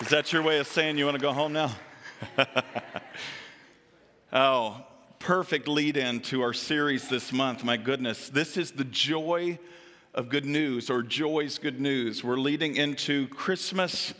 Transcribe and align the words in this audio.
Is 0.00 0.10
that 0.10 0.32
your 0.32 0.42
way 0.42 0.60
of 0.60 0.68
saying 0.68 0.96
you 0.96 1.06
want 1.06 1.16
to 1.16 1.20
go 1.20 1.32
home 1.32 1.52
now? 1.52 1.72
oh, 4.32 4.80
perfect 5.18 5.66
lead 5.66 5.96
in 5.96 6.20
to 6.20 6.40
our 6.42 6.52
series 6.52 7.08
this 7.08 7.32
month. 7.32 7.64
My 7.64 7.76
goodness. 7.76 8.28
This 8.28 8.56
is 8.56 8.70
the 8.70 8.84
joy 8.84 9.58
of 10.14 10.28
good 10.28 10.44
news 10.44 10.88
or 10.88 11.02
joy's 11.02 11.58
good 11.58 11.80
news. 11.80 12.22
We're 12.22 12.36
leading 12.36 12.76
into 12.76 13.26
Christmas 13.28 14.14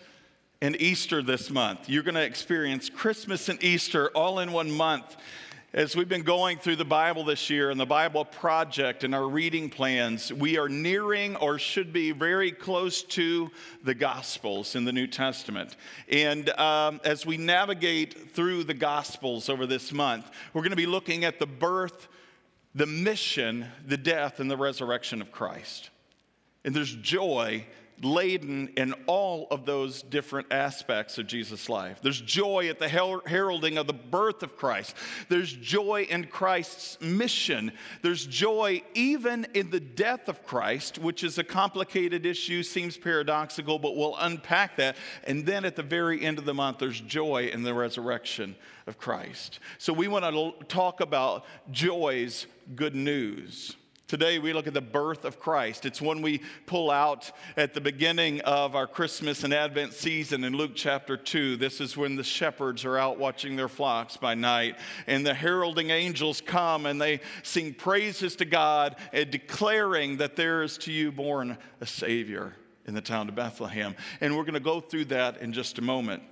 and 0.60 0.74
Easter 0.82 1.22
this 1.22 1.48
month. 1.48 1.88
You're 1.88 2.02
going 2.02 2.16
to 2.16 2.24
experience 2.24 2.90
Christmas 2.90 3.48
and 3.48 3.62
Easter 3.62 4.08
all 4.16 4.40
in 4.40 4.50
one 4.50 4.72
month. 4.72 5.16
As 5.74 5.94
we've 5.94 6.08
been 6.08 6.22
going 6.22 6.56
through 6.56 6.76
the 6.76 6.86
Bible 6.86 7.24
this 7.24 7.50
year 7.50 7.68
and 7.68 7.78
the 7.78 7.84
Bible 7.84 8.24
Project 8.24 9.04
and 9.04 9.14
our 9.14 9.28
reading 9.28 9.68
plans, 9.68 10.32
we 10.32 10.56
are 10.56 10.66
nearing 10.66 11.36
or 11.36 11.58
should 11.58 11.92
be 11.92 12.10
very 12.10 12.50
close 12.52 13.02
to 13.02 13.50
the 13.84 13.92
Gospels 13.92 14.76
in 14.76 14.86
the 14.86 14.92
New 14.94 15.06
Testament. 15.06 15.76
And 16.10 16.48
um, 16.58 17.02
as 17.04 17.26
we 17.26 17.36
navigate 17.36 18.30
through 18.30 18.64
the 18.64 18.72
Gospels 18.72 19.50
over 19.50 19.66
this 19.66 19.92
month, 19.92 20.30
we're 20.54 20.62
going 20.62 20.70
to 20.70 20.76
be 20.76 20.86
looking 20.86 21.26
at 21.26 21.38
the 21.38 21.46
birth, 21.46 22.08
the 22.74 22.86
mission, 22.86 23.66
the 23.86 23.98
death, 23.98 24.40
and 24.40 24.50
the 24.50 24.56
resurrection 24.56 25.20
of 25.20 25.30
Christ. 25.30 25.90
And 26.64 26.74
there's 26.74 26.94
joy 26.94 27.66
laden 28.02 28.68
in 28.76 28.94
all 29.06 29.48
of 29.50 29.66
those 29.66 30.02
different 30.02 30.52
aspects 30.52 31.18
of 31.18 31.26
Jesus' 31.26 31.68
life. 31.68 31.98
There's 32.02 32.20
joy 32.20 32.68
at 32.68 32.78
the 32.78 32.88
heralding 32.88 33.76
of 33.76 33.86
the 33.86 33.92
birth 33.92 34.42
of 34.42 34.56
Christ. 34.56 34.94
There's 35.28 35.52
joy 35.52 36.06
in 36.08 36.26
Christ's 36.26 37.00
mission. 37.00 37.72
There's 38.02 38.24
joy 38.24 38.82
even 38.94 39.46
in 39.54 39.70
the 39.70 39.80
death 39.80 40.28
of 40.28 40.44
Christ, 40.46 40.98
which 40.98 41.24
is 41.24 41.38
a 41.38 41.44
complicated 41.44 42.24
issue, 42.24 42.62
seems 42.62 42.96
paradoxical, 42.96 43.78
but 43.78 43.96
we'll 43.96 44.16
unpack 44.16 44.76
that. 44.76 44.96
And 45.24 45.44
then 45.44 45.64
at 45.64 45.74
the 45.74 45.82
very 45.82 46.24
end 46.24 46.38
of 46.38 46.44
the 46.44 46.54
month, 46.54 46.78
there's 46.78 47.00
joy 47.00 47.50
in 47.52 47.62
the 47.62 47.74
resurrection 47.74 48.54
of 48.86 48.98
Christ. 48.98 49.58
So 49.78 49.92
we 49.92 50.08
want 50.08 50.24
to 50.24 50.66
talk 50.66 51.00
about 51.00 51.44
joy's 51.70 52.46
good 52.76 52.94
news. 52.94 53.76
Today, 54.08 54.38
we 54.38 54.54
look 54.54 54.66
at 54.66 54.72
the 54.72 54.80
birth 54.80 55.26
of 55.26 55.38
Christ. 55.38 55.84
It's 55.84 56.00
one 56.00 56.22
we 56.22 56.40
pull 56.64 56.90
out 56.90 57.30
at 57.58 57.74
the 57.74 57.80
beginning 57.82 58.40
of 58.40 58.74
our 58.74 58.86
Christmas 58.86 59.44
and 59.44 59.52
Advent 59.52 59.92
season 59.92 60.44
in 60.44 60.54
Luke 60.54 60.70
chapter 60.74 61.14
2. 61.14 61.58
This 61.58 61.78
is 61.78 61.94
when 61.94 62.16
the 62.16 62.24
shepherds 62.24 62.86
are 62.86 62.96
out 62.96 63.18
watching 63.18 63.54
their 63.54 63.68
flocks 63.68 64.16
by 64.16 64.34
night, 64.34 64.78
and 65.06 65.26
the 65.26 65.34
heralding 65.34 65.90
angels 65.90 66.40
come 66.40 66.86
and 66.86 66.98
they 66.98 67.20
sing 67.42 67.74
praises 67.74 68.34
to 68.36 68.46
God 68.46 68.96
declaring 69.28 70.16
that 70.16 70.36
there 70.36 70.62
is 70.62 70.78
to 70.78 70.90
you 70.90 71.12
born 71.12 71.58
a 71.82 71.86
Savior 71.86 72.56
in 72.86 72.94
the 72.94 73.02
town 73.02 73.28
of 73.28 73.34
Bethlehem. 73.34 73.94
And 74.22 74.34
we're 74.34 74.44
going 74.44 74.54
to 74.54 74.60
go 74.60 74.80
through 74.80 75.04
that 75.06 75.42
in 75.42 75.52
just 75.52 75.76
a 75.76 75.82
moment. 75.82 76.22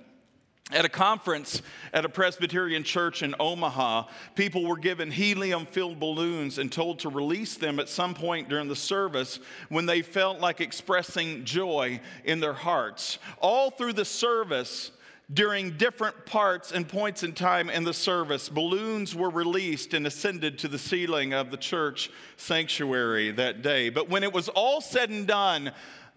At 0.69 0.83
a 0.83 0.89
conference 0.89 1.61
at 1.93 2.03
a 2.03 2.09
Presbyterian 2.09 2.83
church 2.83 3.23
in 3.23 3.33
Omaha, 3.39 4.03
people 4.35 4.65
were 4.65 4.75
given 4.75 5.09
helium 5.09 5.65
filled 5.65 5.97
balloons 5.97 6.57
and 6.57 6.69
told 6.69 6.99
to 6.99 7.09
release 7.09 7.55
them 7.55 7.79
at 7.79 7.87
some 7.87 8.13
point 8.13 8.49
during 8.49 8.67
the 8.67 8.75
service 8.75 9.39
when 9.69 9.85
they 9.85 10.01
felt 10.01 10.41
like 10.41 10.59
expressing 10.59 11.45
joy 11.45 12.01
in 12.25 12.41
their 12.41 12.53
hearts. 12.53 13.17
All 13.39 13.71
through 13.71 13.93
the 13.93 14.03
service, 14.03 14.91
during 15.33 15.77
different 15.77 16.25
parts 16.25 16.73
and 16.73 16.85
points 16.85 17.23
in 17.23 17.31
time 17.31 17.69
in 17.69 17.85
the 17.85 17.93
service, 17.93 18.49
balloons 18.49 19.15
were 19.15 19.29
released 19.29 19.93
and 19.93 20.05
ascended 20.05 20.59
to 20.59 20.67
the 20.67 20.77
ceiling 20.77 21.33
of 21.33 21.49
the 21.49 21.57
church 21.57 22.11
sanctuary 22.35 23.31
that 23.31 23.61
day. 23.61 23.89
But 23.89 24.09
when 24.09 24.23
it 24.23 24.33
was 24.33 24.49
all 24.49 24.81
said 24.81 25.11
and 25.11 25.25
done, 25.25 25.71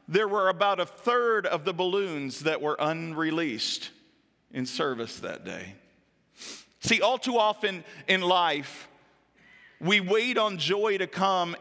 there 0.09 0.27
were 0.27 0.49
about 0.49 0.81
a 0.81 0.87
third 0.87 1.47
of 1.47 1.65
the 1.65 1.72
balloons 1.72 2.41
that 2.41 2.61
were 2.61 2.77
unreleased 2.81 3.91
in 4.53 4.66
service 4.66 5.21
that 5.21 5.44
day. 5.44 5.75
See, 6.81 7.00
all 7.00 7.19
too 7.19 7.38
often 7.38 7.84
in 8.09 8.22
life, 8.22 8.88
we 9.81 10.00
wait 10.00 10.38
on 10.38 10.59
joy 10.59 10.99
to 10.99 11.06
come 11.06 11.56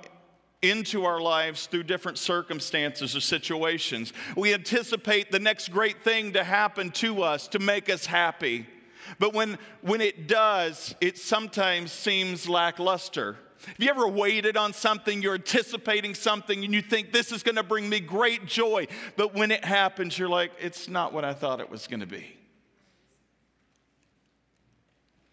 into 0.61 1.05
our 1.05 1.22
lives 1.22 1.67
through 1.67 1.83
different 1.83 2.17
circumstances 2.17 3.16
or 3.16 3.22
situations. 3.22 4.11
We 4.35 4.53
anticipate 4.53 5.31
the 5.31 5.39
next 5.39 5.69
great 5.69 6.03
thing 6.03 6.33
to 6.33 6.44
happen 6.44 6.91
to 6.91 7.23
us 7.23 7.47
to 7.50 7.59
make 7.59 7.89
us 7.89 8.05
happy. 8.05 8.67
But 9.19 9.33
when, 9.33 9.57
when 9.81 10.01
it 10.01 10.27
does, 10.27 10.95
it 11.00 11.17
sometimes 11.17 11.91
seems 11.91 12.47
lackluster. 12.47 13.38
Have 13.66 13.75
you 13.79 13.89
ever 13.89 14.07
waited 14.07 14.56
on 14.57 14.73
something, 14.73 15.21
you're 15.21 15.35
anticipating 15.35 16.13
something, 16.13 16.63
and 16.63 16.73
you 16.73 16.81
think 16.81 17.11
this 17.11 17.31
is 17.31 17.44
gonna 17.44 17.63
bring 17.63 17.89
me 17.89 18.00
great 18.00 18.45
joy, 18.45 18.88
but 19.17 19.33
when 19.33 19.51
it 19.51 19.66
happens, 19.66 20.17
you're 20.17 20.29
like, 20.29 20.51
it's 20.59 20.88
not 20.88 21.13
what 21.13 21.25
I 21.25 21.33
thought 21.33 21.59
it 21.59 21.69
was 21.69 21.88
gonna 21.88 22.06
be? 22.06 22.38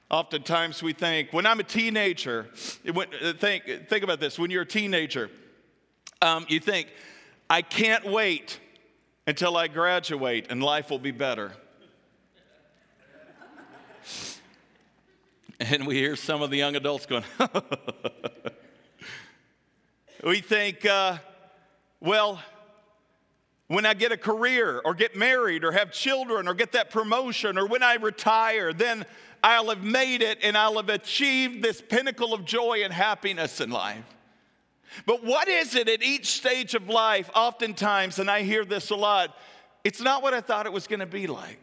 Oftentimes 0.08 0.84
we 0.84 0.92
think, 0.92 1.32
when 1.32 1.46
I'm 1.46 1.58
a 1.58 1.64
teenager, 1.64 2.46
uh, 2.86 3.32
think, 3.32 3.64
think 3.88 4.04
about 4.04 4.20
this. 4.20 4.38
When 4.38 4.52
you're 4.52 4.62
a 4.62 4.66
teenager, 4.66 5.30
um, 6.22 6.46
you 6.48 6.60
think, 6.60 6.88
I 7.50 7.62
can't 7.62 8.04
wait 8.04 8.60
until 9.26 9.56
I 9.56 9.66
graduate 9.66 10.46
and 10.48 10.62
life 10.62 10.90
will 10.90 11.00
be 11.00 11.10
better. 11.10 11.52
and 15.60 15.88
we 15.88 15.96
hear 15.96 16.14
some 16.14 16.40
of 16.40 16.50
the 16.50 16.56
young 16.56 16.76
adults 16.76 17.06
going, 17.06 17.24
we 20.24 20.40
think, 20.40 20.86
uh, 20.86 21.18
well, 21.98 22.40
when 23.66 23.84
I 23.84 23.94
get 23.94 24.12
a 24.12 24.16
career 24.16 24.80
or 24.84 24.94
get 24.94 25.16
married 25.16 25.64
or 25.64 25.72
have 25.72 25.90
children 25.90 26.46
or 26.46 26.54
get 26.54 26.70
that 26.72 26.90
promotion 26.90 27.58
or 27.58 27.66
when 27.66 27.82
I 27.82 27.94
retire, 27.94 28.72
then 28.72 29.04
I'll 29.42 29.68
have 29.68 29.82
made 29.82 30.22
it 30.22 30.38
and 30.42 30.56
I'll 30.56 30.76
have 30.76 30.88
achieved 30.88 31.62
this 31.62 31.80
pinnacle 31.80 32.34
of 32.34 32.44
joy 32.44 32.82
and 32.84 32.92
happiness 32.92 33.60
in 33.60 33.70
life. 33.70 34.04
But 35.04 35.24
what 35.24 35.48
is 35.48 35.74
it 35.74 35.88
at 35.88 36.02
each 36.02 36.26
stage 36.26 36.74
of 36.74 36.88
life, 36.88 37.30
oftentimes, 37.34 38.18
and 38.18 38.30
I 38.30 38.42
hear 38.42 38.64
this 38.64 38.90
a 38.90 38.96
lot, 38.96 39.36
it's 39.84 40.00
not 40.00 40.22
what 40.22 40.34
I 40.34 40.40
thought 40.40 40.66
it 40.66 40.72
was 40.72 40.86
going 40.86 41.00
to 41.00 41.06
be 41.06 41.26
like. 41.26 41.58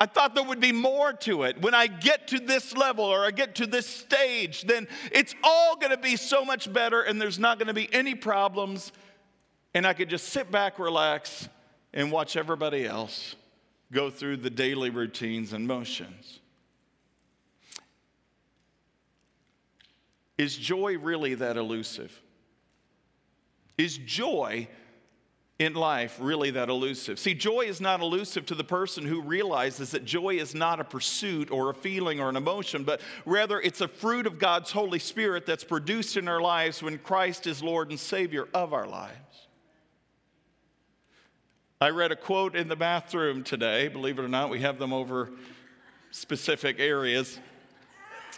I 0.00 0.06
thought 0.06 0.34
there 0.34 0.42
would 0.42 0.60
be 0.60 0.72
more 0.72 1.12
to 1.12 1.44
it. 1.44 1.60
When 1.62 1.74
I 1.74 1.86
get 1.86 2.28
to 2.28 2.40
this 2.40 2.76
level 2.76 3.04
or 3.04 3.24
I 3.24 3.30
get 3.30 3.54
to 3.56 3.66
this 3.66 3.86
stage, 3.86 4.62
then 4.62 4.88
it's 5.12 5.34
all 5.44 5.76
going 5.76 5.92
to 5.92 5.96
be 5.96 6.16
so 6.16 6.44
much 6.44 6.72
better 6.72 7.02
and 7.02 7.20
there's 7.20 7.38
not 7.38 7.58
going 7.58 7.68
to 7.68 7.74
be 7.74 7.92
any 7.94 8.16
problems. 8.16 8.90
And 9.74 9.86
I 9.86 9.92
could 9.92 10.08
just 10.08 10.30
sit 10.30 10.50
back, 10.50 10.80
relax, 10.80 11.48
and 11.94 12.10
watch 12.10 12.36
everybody 12.36 12.84
else 12.84 13.36
go 13.92 14.10
through 14.10 14.38
the 14.38 14.50
daily 14.50 14.90
routines 14.90 15.52
and 15.52 15.66
motions. 15.66 16.40
Is 20.38 20.56
joy 20.56 20.98
really 20.98 21.34
that 21.34 21.56
elusive? 21.56 22.18
Is 23.78 23.98
joy 23.98 24.66
in 25.58 25.74
life 25.74 26.16
really 26.20 26.50
that 26.50 26.68
elusive? 26.68 27.18
See, 27.18 27.34
joy 27.34 27.62
is 27.62 27.80
not 27.80 28.00
elusive 28.00 28.46
to 28.46 28.54
the 28.54 28.64
person 28.64 29.04
who 29.04 29.20
realizes 29.20 29.90
that 29.90 30.04
joy 30.04 30.36
is 30.36 30.54
not 30.54 30.80
a 30.80 30.84
pursuit 30.84 31.50
or 31.50 31.70
a 31.70 31.74
feeling 31.74 32.18
or 32.18 32.28
an 32.28 32.36
emotion, 32.36 32.84
but 32.84 33.00
rather 33.26 33.60
it's 33.60 33.82
a 33.82 33.88
fruit 33.88 34.26
of 34.26 34.38
God's 34.38 34.72
Holy 34.72 34.98
Spirit 34.98 35.46
that's 35.46 35.64
produced 35.64 36.16
in 36.16 36.28
our 36.28 36.40
lives 36.40 36.82
when 36.82 36.98
Christ 36.98 37.46
is 37.46 37.62
Lord 37.62 37.90
and 37.90 38.00
Savior 38.00 38.48
of 38.54 38.72
our 38.72 38.86
lives. 38.86 39.21
I 41.82 41.90
read 41.90 42.12
a 42.12 42.16
quote 42.16 42.54
in 42.54 42.68
the 42.68 42.76
bathroom 42.76 43.42
today. 43.42 43.88
Believe 43.88 44.20
it 44.20 44.22
or 44.22 44.28
not, 44.28 44.50
we 44.50 44.60
have 44.60 44.78
them 44.78 44.92
over 44.92 45.30
specific 46.12 46.78
areas. 46.78 47.40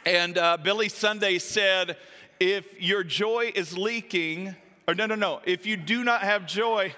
And 0.06 0.38
uh, 0.38 0.56
Billy 0.56 0.88
Sunday 0.88 1.36
said, 1.38 1.98
If 2.40 2.80
your 2.80 3.04
joy 3.04 3.52
is 3.54 3.76
leaking, 3.76 4.56
or 4.88 4.94
no, 4.94 5.04
no, 5.04 5.14
no, 5.14 5.42
if 5.44 5.66
you 5.66 5.76
do 5.76 6.04
not 6.04 6.22
have 6.22 6.46
joy, 6.46 6.94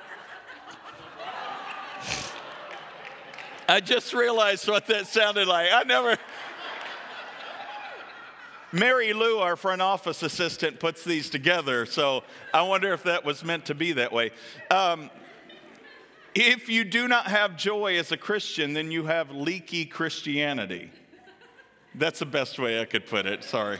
I 3.68 3.80
just 3.80 4.14
realized 4.14 4.68
what 4.68 4.86
that 4.86 5.08
sounded 5.08 5.48
like. 5.48 5.70
I 5.72 5.82
never. 5.82 6.16
Mary 8.70 9.12
Lou, 9.12 9.38
our 9.38 9.56
front 9.56 9.82
office 9.82 10.22
assistant, 10.22 10.78
puts 10.78 11.02
these 11.02 11.28
together, 11.28 11.86
so 11.86 12.22
I 12.54 12.62
wonder 12.62 12.92
if 12.92 13.02
that 13.02 13.24
was 13.24 13.42
meant 13.42 13.64
to 13.66 13.74
be 13.74 13.90
that 13.94 14.12
way. 14.12 14.30
Um, 14.70 15.10
If 16.38 16.68
you 16.68 16.84
do 16.84 17.08
not 17.08 17.28
have 17.28 17.56
joy 17.56 17.96
as 17.96 18.12
a 18.12 18.16
Christian, 18.18 18.74
then 18.74 18.90
you 18.90 19.06
have 19.06 19.30
leaky 19.30 19.86
Christianity. 19.86 20.90
That's 21.94 22.18
the 22.18 22.26
best 22.26 22.58
way 22.58 22.78
I 22.78 22.84
could 22.84 23.06
put 23.06 23.24
it, 23.24 23.42
sorry. 23.42 23.78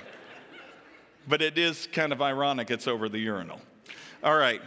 But 1.28 1.42
it 1.42 1.58
is 1.58 1.86
kind 1.92 2.14
of 2.14 2.22
ironic, 2.22 2.70
it's 2.70 2.88
over 2.88 3.10
the 3.10 3.18
urinal. 3.18 3.60
All 4.24 4.38
right. 4.38 4.62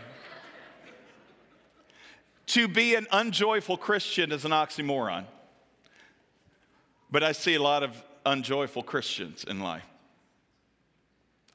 To 2.45 2.67
be 2.67 2.93
an 2.93 3.07
unjoyful 3.11 3.75
Christian 3.75 4.31
is 4.31 4.45
an 4.45 4.51
oxymoron. 4.51 5.25
But 7.09 7.23
I 7.23 7.31
see 7.31 7.55
a 7.55 7.61
lot 7.63 7.81
of 7.81 7.95
unjoyful 8.23 8.83
Christians 8.83 9.45
in 9.45 9.61
life. 9.61 9.87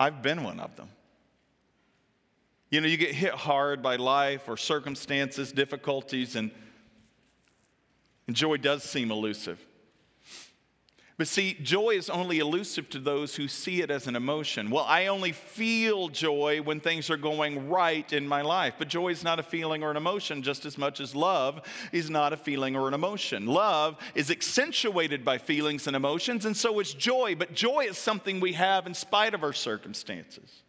I've 0.00 0.20
been 0.20 0.42
one 0.42 0.58
of 0.58 0.74
them. 0.74 0.88
You 2.74 2.80
know, 2.80 2.88
you 2.88 2.96
get 2.96 3.14
hit 3.14 3.34
hard 3.34 3.84
by 3.84 3.94
life 3.94 4.48
or 4.48 4.56
circumstances, 4.56 5.52
difficulties, 5.52 6.34
and, 6.34 6.50
and 8.26 8.34
joy 8.34 8.56
does 8.56 8.82
seem 8.82 9.12
elusive. 9.12 9.64
But 11.16 11.28
see, 11.28 11.54
joy 11.62 11.90
is 11.90 12.10
only 12.10 12.40
elusive 12.40 12.90
to 12.90 12.98
those 12.98 13.36
who 13.36 13.46
see 13.46 13.80
it 13.80 13.92
as 13.92 14.08
an 14.08 14.16
emotion. 14.16 14.70
Well, 14.70 14.86
I 14.88 15.06
only 15.06 15.30
feel 15.30 16.08
joy 16.08 16.62
when 16.64 16.80
things 16.80 17.10
are 17.10 17.16
going 17.16 17.68
right 17.68 18.12
in 18.12 18.26
my 18.26 18.42
life. 18.42 18.74
But 18.76 18.88
joy 18.88 19.10
is 19.10 19.22
not 19.22 19.38
a 19.38 19.44
feeling 19.44 19.84
or 19.84 19.92
an 19.92 19.96
emotion 19.96 20.42
just 20.42 20.66
as 20.66 20.76
much 20.76 20.98
as 20.98 21.14
love 21.14 21.60
is 21.92 22.10
not 22.10 22.32
a 22.32 22.36
feeling 22.36 22.74
or 22.74 22.88
an 22.88 22.94
emotion. 22.94 23.46
Love 23.46 23.98
is 24.16 24.32
accentuated 24.32 25.24
by 25.24 25.38
feelings 25.38 25.86
and 25.86 25.94
emotions, 25.94 26.44
and 26.44 26.56
so 26.56 26.80
is 26.80 26.92
joy. 26.92 27.36
But 27.36 27.54
joy 27.54 27.86
is 27.88 27.98
something 27.98 28.40
we 28.40 28.54
have 28.54 28.88
in 28.88 28.94
spite 28.94 29.32
of 29.32 29.44
our 29.44 29.52
circumstances. 29.52 30.64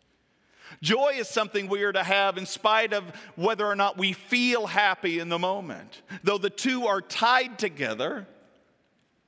Joy 0.82 1.16
is 1.18 1.28
something 1.28 1.68
we 1.68 1.84
are 1.84 1.94
to 1.94 2.04
have 2.04 2.38
in 2.38 2.46
spite 2.46 2.94
of 2.94 3.04
whether 3.36 3.66
or 3.66 3.76
not 3.76 3.98
we 3.98 4.14
feel 4.14 4.68
happy 4.68 5.20
in 5.20 5.30
the 5.30 5.40
moment. 5.40 6.02
Though 6.24 6.38
the 6.38 6.50
two 6.50 6.88
are 6.88 7.02
tied 7.02 7.58
together, 7.60 8.28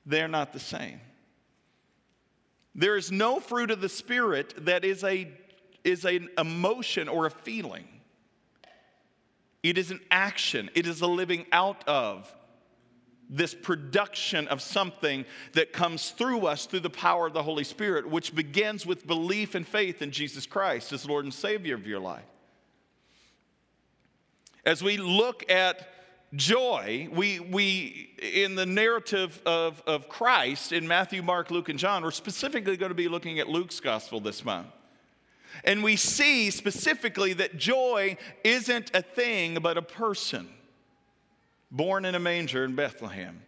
they're 0.06 0.28
not 0.28 0.54
the 0.54 0.60
same. 0.60 1.00
There 2.76 2.96
is 2.96 3.12
no 3.12 3.40
fruit 3.40 3.72
of 3.72 3.82
the 3.82 3.90
Spirit 3.90 4.66
that 4.66 4.86
is, 4.86 5.04
a, 5.04 5.28
is 5.84 6.06
an 6.06 6.30
emotion 6.38 7.08
or 7.10 7.26
a 7.26 7.32
feeling. 7.32 7.88
It 9.64 9.78
is 9.78 9.92
an 9.92 10.00
action, 10.12 10.70
it 10.76 10.86
is 10.86 11.02
a 11.02 11.08
living 11.08 11.46
out 11.52 11.88
of 11.88 12.32
this 13.30 13.54
production 13.54 14.48
of 14.48 14.62
something 14.62 15.26
that 15.54 15.74
comes 15.74 16.12
through 16.12 16.48
us 16.48 16.66
through 16.66 16.80
the 16.82 16.90
power 16.90 17.28
of 17.28 17.34
the 17.34 17.44
Holy 17.44 17.64
Spirit, 17.64 18.10
which 18.10 18.34
begins 18.34 18.86
with 18.86 19.06
belief 19.06 19.56
and 19.56 19.68
faith 19.68 20.02
in 20.02 20.12
Jesus 20.12 20.46
Christ 20.46 20.94
as 20.94 21.08
Lord 21.08 21.26
and 21.26 21.34
Savior 21.34 21.76
of 21.76 21.86
your 21.86 22.00
life. 22.00 22.26
As 24.66 24.84
we 24.84 24.98
look 24.98 25.50
at 25.50 25.88
joy, 26.36 27.08
we, 27.12 27.40
we 27.40 28.14
in 28.22 28.56
the 28.56 28.66
narrative 28.66 29.42
of, 29.46 29.82
of 29.88 30.10
Christ 30.10 30.72
in 30.72 30.88
Matthew, 30.88 31.22
Mark, 31.22 31.52
Luke, 31.52 31.70
and 31.70 31.80
John, 31.80 32.04
we're 32.04 32.12
specifically 32.12 32.78
going 32.78 32.90
to 32.90 32.96
be 32.96 33.08
looking 33.08 33.40
at 33.40 33.48
Luke's 33.48 33.80
gospel 33.80 34.20
this 34.20 34.44
month. 34.44 34.68
And 35.64 35.84
we 35.84 35.96
see 35.96 36.52
specifically 36.52 37.34
that 37.34 37.58
joy 37.58 38.18
isn't 38.44 38.92
a 38.94 39.02
thing, 39.02 39.60
but 39.62 39.78
a 39.78 39.82
person 39.82 40.50
born 41.72 42.06
in 42.06 42.16
a 42.16 42.20
manger 42.20 42.64
in 42.64 42.76
Bethlehem. 42.76 43.42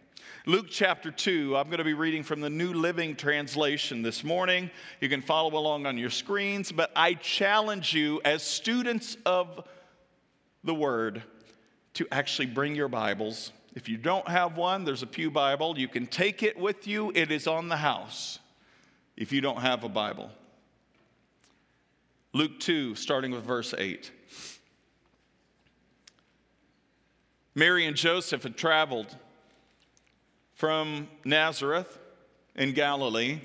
Luke 0.46 0.66
chapter 0.70 1.10
2, 1.10 1.56
I'm 1.56 1.66
going 1.66 1.78
to 1.78 1.84
be 1.84 1.94
reading 1.94 2.22
from 2.22 2.40
the 2.40 2.50
New 2.50 2.72
Living 2.72 3.14
Translation 3.14 4.02
this 4.02 4.24
morning. 4.24 4.70
You 5.00 5.08
can 5.08 5.22
follow 5.22 5.56
along 5.56 5.86
on 5.86 5.98
your 5.98 6.10
screens, 6.10 6.72
but 6.72 6.90
I 6.96 7.14
challenge 7.14 7.92
you 7.94 8.20
as 8.24 8.42
students 8.42 9.16
of 9.26 9.66
the 10.64 10.74
Word 10.74 11.22
to 11.94 12.06
actually 12.10 12.46
bring 12.46 12.74
your 12.74 12.88
Bibles. 12.88 13.52
If 13.74 13.88
you 13.88 13.96
don't 13.96 14.28
have 14.28 14.56
one, 14.56 14.84
there's 14.84 15.02
a 15.02 15.06
Pew 15.06 15.30
Bible. 15.30 15.78
You 15.78 15.88
can 15.88 16.06
take 16.06 16.42
it 16.42 16.58
with 16.58 16.86
you, 16.86 17.12
it 17.14 17.30
is 17.30 17.46
on 17.46 17.68
the 17.68 17.76
house 17.76 18.38
if 19.16 19.32
you 19.32 19.40
don't 19.40 19.60
have 19.60 19.84
a 19.84 19.88
Bible. 19.88 20.30
Luke 22.32 22.60
2, 22.60 22.94
starting 22.94 23.32
with 23.32 23.44
verse 23.44 23.74
8. 23.76 24.10
Mary 27.54 27.86
and 27.86 27.96
Joseph 27.96 28.44
had 28.44 28.56
traveled 28.56 29.16
from 30.54 31.08
Nazareth 31.24 31.98
in 32.54 32.72
Galilee 32.72 33.40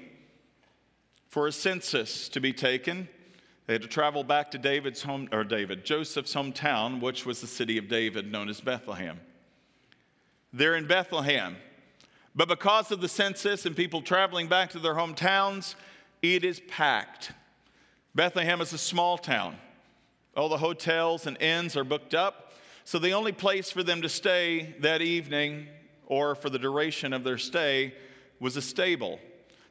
for 1.28 1.48
a 1.48 1.52
census 1.52 2.30
to 2.30 2.40
be 2.40 2.54
taken. 2.54 3.10
They 3.66 3.74
had 3.74 3.82
to 3.82 3.88
travel 3.88 4.24
back 4.24 4.52
to 4.52 4.58
David's 4.58 5.02
home, 5.02 5.28
or 5.32 5.44
David, 5.44 5.86
Joseph's 5.86 6.36
hometown, 6.36 7.02
which 7.02 7.26
was 7.26 7.42
the 7.42 7.48
city 7.48 7.78
of 7.78 7.88
David, 7.88 8.32
known 8.32 8.48
as 8.48 8.62
Bethlehem. 8.62 9.20
They're 10.54 10.76
in 10.76 10.88
Bethlehem. 10.88 11.58
But 12.36 12.48
because 12.48 12.92
of 12.92 13.02
the 13.02 13.10
census 13.10 13.66
and 13.66 13.76
people 13.76 14.02
traveling 14.02 14.48
back 14.48 14.70
to 14.72 14.80
their 14.80 14.94
hometowns, 14.94 15.76
it 16.22 16.44
is 16.44 16.60
packed. 16.68 17.32
Bethlehem 18.14 18.62
is 18.62 18.72
a 18.72 18.78
small 18.78 19.18
town. 19.18 19.58
All 20.38 20.50
the 20.50 20.58
hotels 20.58 21.28
and 21.28 21.42
inns 21.42 21.76
are 21.76 21.84
booked 21.84 22.14
up. 22.14 22.45
So 22.88 23.00
the 23.00 23.14
only 23.14 23.32
place 23.32 23.72
for 23.72 23.82
them 23.82 24.04
to 24.04 24.10
stay 24.10 24.76
that 24.82 25.02
evening 25.02 25.66
or 26.06 26.36
for 26.36 26.52
the 26.52 26.60
duration 26.60 27.14
of 27.14 27.24
their 27.24 27.40
stay 27.40 27.96
was 28.40 28.58
a 28.58 28.62
stable. 28.62 29.20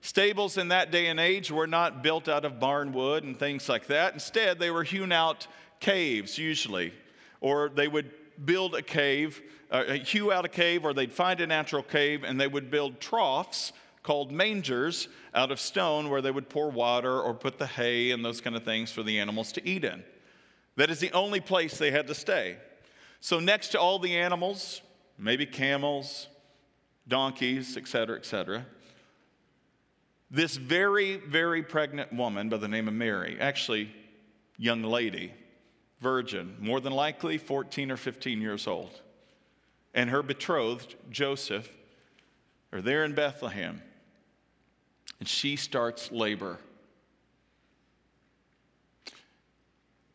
Stables 0.01 0.59
in 0.59 0.69
that 0.69 0.91
day 0.91 1.07
and 1.07 1.21
age 1.21 1.53
were 1.53 1.69
not 1.69 2.03
built 2.03 2.29
out 2.29 2.45
of 2.45 2.59
barn 2.59 2.93
wood 2.93 3.23
and 3.23 3.39
things 3.39 3.69
like 3.69 3.87
that. 3.87 4.15
Instead, 4.15 4.59
they 4.59 4.73
were 4.73 4.83
hewn 4.83 5.13
out 5.13 5.47
caves, 5.79 6.39
usually, 6.39 6.93
or 7.41 7.69
they 7.69 7.87
would 7.87 8.11
build 8.45 8.75
a 8.75 8.83
cave, 8.83 9.41
uh, 9.71 9.85
hew 9.93 10.33
out 10.33 10.45
a 10.45 10.49
cave, 10.49 10.85
or 10.85 10.93
they'd 10.93 11.13
find 11.13 11.41
a 11.41 11.47
natural 11.47 11.85
cave 11.85 12.25
and 12.25 12.41
they 12.41 12.49
would 12.49 12.69
build 12.69 12.99
troughs 13.01 13.73
called 14.03 14.33
mangers 14.33 15.07
out 15.35 15.53
of 15.53 15.61
stone 15.61 16.11
where 16.11 16.21
they 16.21 16.33
would 16.33 16.49
pour 16.49 16.69
water 16.69 17.21
or 17.21 17.33
put 17.33 17.59
the 17.59 17.67
hay 17.67 18.11
and 18.11 18.25
those 18.25 18.41
kind 18.41 18.57
of 18.57 18.65
things 18.65 18.91
for 18.91 19.05
the 19.05 19.21
animals 19.21 19.53
to 19.53 19.65
eat 19.65 19.85
in. 19.85 20.03
That 20.75 20.91
is 20.91 20.99
the 20.99 21.13
only 21.13 21.39
place 21.39 21.79
they 21.79 21.93
had 21.93 22.09
to 22.09 22.15
stay. 22.15 22.57
So, 23.25 23.41
next 23.41 23.69
to 23.69 23.81
all 23.81 23.99
the 23.99 24.19
animals, 24.19 24.83
maybe 25.17 25.47
camels, 25.47 26.29
donkeys, 27.09 27.75
etc., 27.79 28.19
etc., 28.19 28.67
this 30.31 30.57
very, 30.57 31.17
very 31.17 31.63
pregnant 31.63 32.13
woman 32.13 32.51
by 32.51 32.59
the 32.59 32.69
name 32.69 32.87
of 32.87 32.93
Mary, 32.93 33.39
actually, 33.41 33.91
young 34.59 34.83
lady, 34.83 35.33
virgin, 36.03 36.55
more 36.61 36.81
than 36.81 36.93
likely 36.93 37.39
14 37.39 37.91
or 37.91 37.97
15 37.97 38.43
years 38.43 38.67
old, 38.67 39.01
and 39.95 40.11
her 40.11 40.23
betrothed, 40.23 40.95
Joseph, 41.09 41.75
are 42.75 42.83
there 42.83 43.05
in 43.05 43.15
Bethlehem. 43.15 43.81
And 45.19 45.27
she 45.27 45.57
starts 45.57 46.13
labor. 46.13 46.59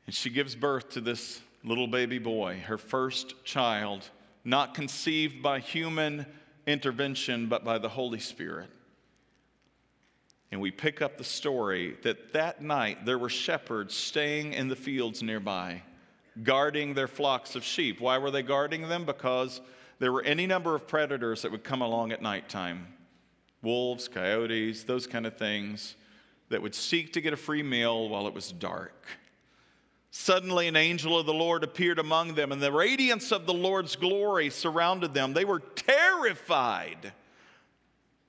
And 0.05 0.13
she 0.13 0.29
gives 0.29 0.53
birth 0.53 0.91
to 0.91 1.01
this 1.01 1.41
little 1.63 1.87
baby 1.87 2.19
boy, 2.19 2.61
her 2.65 2.77
first 2.77 3.43
child, 3.43 4.09
not 4.43 4.73
conceived 4.73 5.41
by 5.41 5.59
human 5.59 6.25
intervention, 6.65 7.47
but 7.47 7.63
by 7.63 7.77
the 7.77 7.89
Holy 7.89 8.19
Spirit. 8.19 8.69
And 10.51 10.61
we 10.61 10.71
pick 10.71 11.01
up 11.01 11.17
the 11.17 11.23
story 11.23 11.97
that 12.03 12.33
that 12.33 12.61
night 12.61 13.05
there 13.05 13.17
were 13.17 13.29
shepherds 13.29 13.95
staying 13.95 14.53
in 14.53 14.67
the 14.67 14.75
fields 14.75 15.21
nearby, 15.21 15.83
guarding 16.43 16.93
their 16.93 17.07
flocks 17.07 17.55
of 17.55 17.63
sheep. 17.63 17.99
Why 17.99 18.17
were 18.17 18.31
they 18.31 18.41
guarding 18.41 18.87
them? 18.87 19.05
Because 19.05 19.61
there 19.99 20.11
were 20.11 20.23
any 20.23 20.47
number 20.47 20.73
of 20.73 20.87
predators 20.87 21.41
that 21.41 21.51
would 21.51 21.63
come 21.63 21.81
along 21.81 22.11
at 22.11 22.21
nighttime 22.21 22.87
wolves, 23.61 24.07
coyotes, 24.07 24.83
those 24.85 25.05
kind 25.05 25.25
of 25.25 25.37
things 25.37 25.95
that 26.47 26.61
would 26.61 26.73
seek 26.73 27.13
to 27.13 27.21
get 27.21 27.33
a 27.33 27.37
free 27.37 27.61
meal 27.61 28.09
while 28.09 28.25
it 28.25 28.33
was 28.33 28.51
dark. 28.53 29.05
Suddenly, 30.11 30.67
an 30.67 30.75
angel 30.75 31.19
of 31.19 31.27
the 31.27 31.33
Lord 31.33 31.63
appeared 31.63 31.99
among 31.99 32.33
them, 32.33 32.51
and 32.51 32.61
the 32.61 32.71
radiance 32.71 33.31
of 33.31 33.45
the 33.45 33.53
Lord's 33.53 33.95
glory 33.95 34.49
surrounded 34.49 35.13
them. 35.13 35.33
They 35.33 35.45
were 35.45 35.59
terrified. 35.59 37.13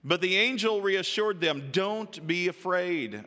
But 0.04 0.20
the 0.20 0.36
angel 0.36 0.82
reassured 0.82 1.40
them 1.40 1.70
Don't 1.72 2.26
be 2.26 2.48
afraid. 2.48 3.24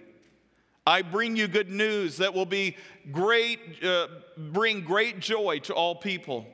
I 0.85 1.01
bring 1.01 1.35
you 1.35 1.47
good 1.47 1.69
news 1.69 2.17
that 2.17 2.33
will 2.33 2.45
be 2.45 2.75
great, 3.11 3.83
uh, 3.83 4.07
bring 4.37 4.81
great 4.81 5.19
joy 5.19 5.59
to 5.59 5.73
all 5.73 5.95
people. 5.95 6.45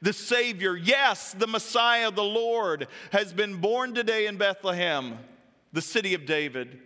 The 0.00 0.12
Savior, 0.12 0.76
yes, 0.76 1.32
the 1.32 1.46
Messiah, 1.46 2.10
the 2.10 2.22
Lord, 2.22 2.86
has 3.10 3.32
been 3.32 3.56
born 3.56 3.94
today 3.94 4.26
in 4.26 4.36
Bethlehem, 4.36 5.18
the 5.72 5.82
city 5.82 6.14
of 6.14 6.24
David. 6.24 6.78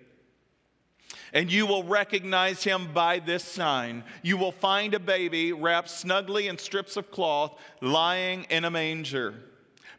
And 1.32 1.50
you 1.50 1.66
will 1.66 1.84
recognize 1.84 2.62
him 2.62 2.92
by 2.92 3.18
this 3.18 3.42
sign. 3.42 4.04
You 4.22 4.36
will 4.36 4.52
find 4.52 4.92
a 4.92 4.98
baby 4.98 5.52
wrapped 5.52 5.88
snugly 5.88 6.48
in 6.48 6.58
strips 6.58 6.96
of 6.96 7.10
cloth, 7.10 7.58
lying 7.80 8.44
in 8.50 8.64
a 8.64 8.70
manger. 8.70 9.34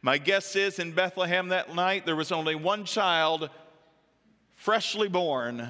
My 0.03 0.17
guess 0.17 0.55
is 0.55 0.79
in 0.79 0.91
Bethlehem 0.91 1.47
that 1.47 1.73
night 1.73 2.05
there 2.05 2.15
was 2.15 2.31
only 2.31 2.55
one 2.55 2.85
child, 2.85 3.49
freshly 4.53 5.07
born, 5.07 5.69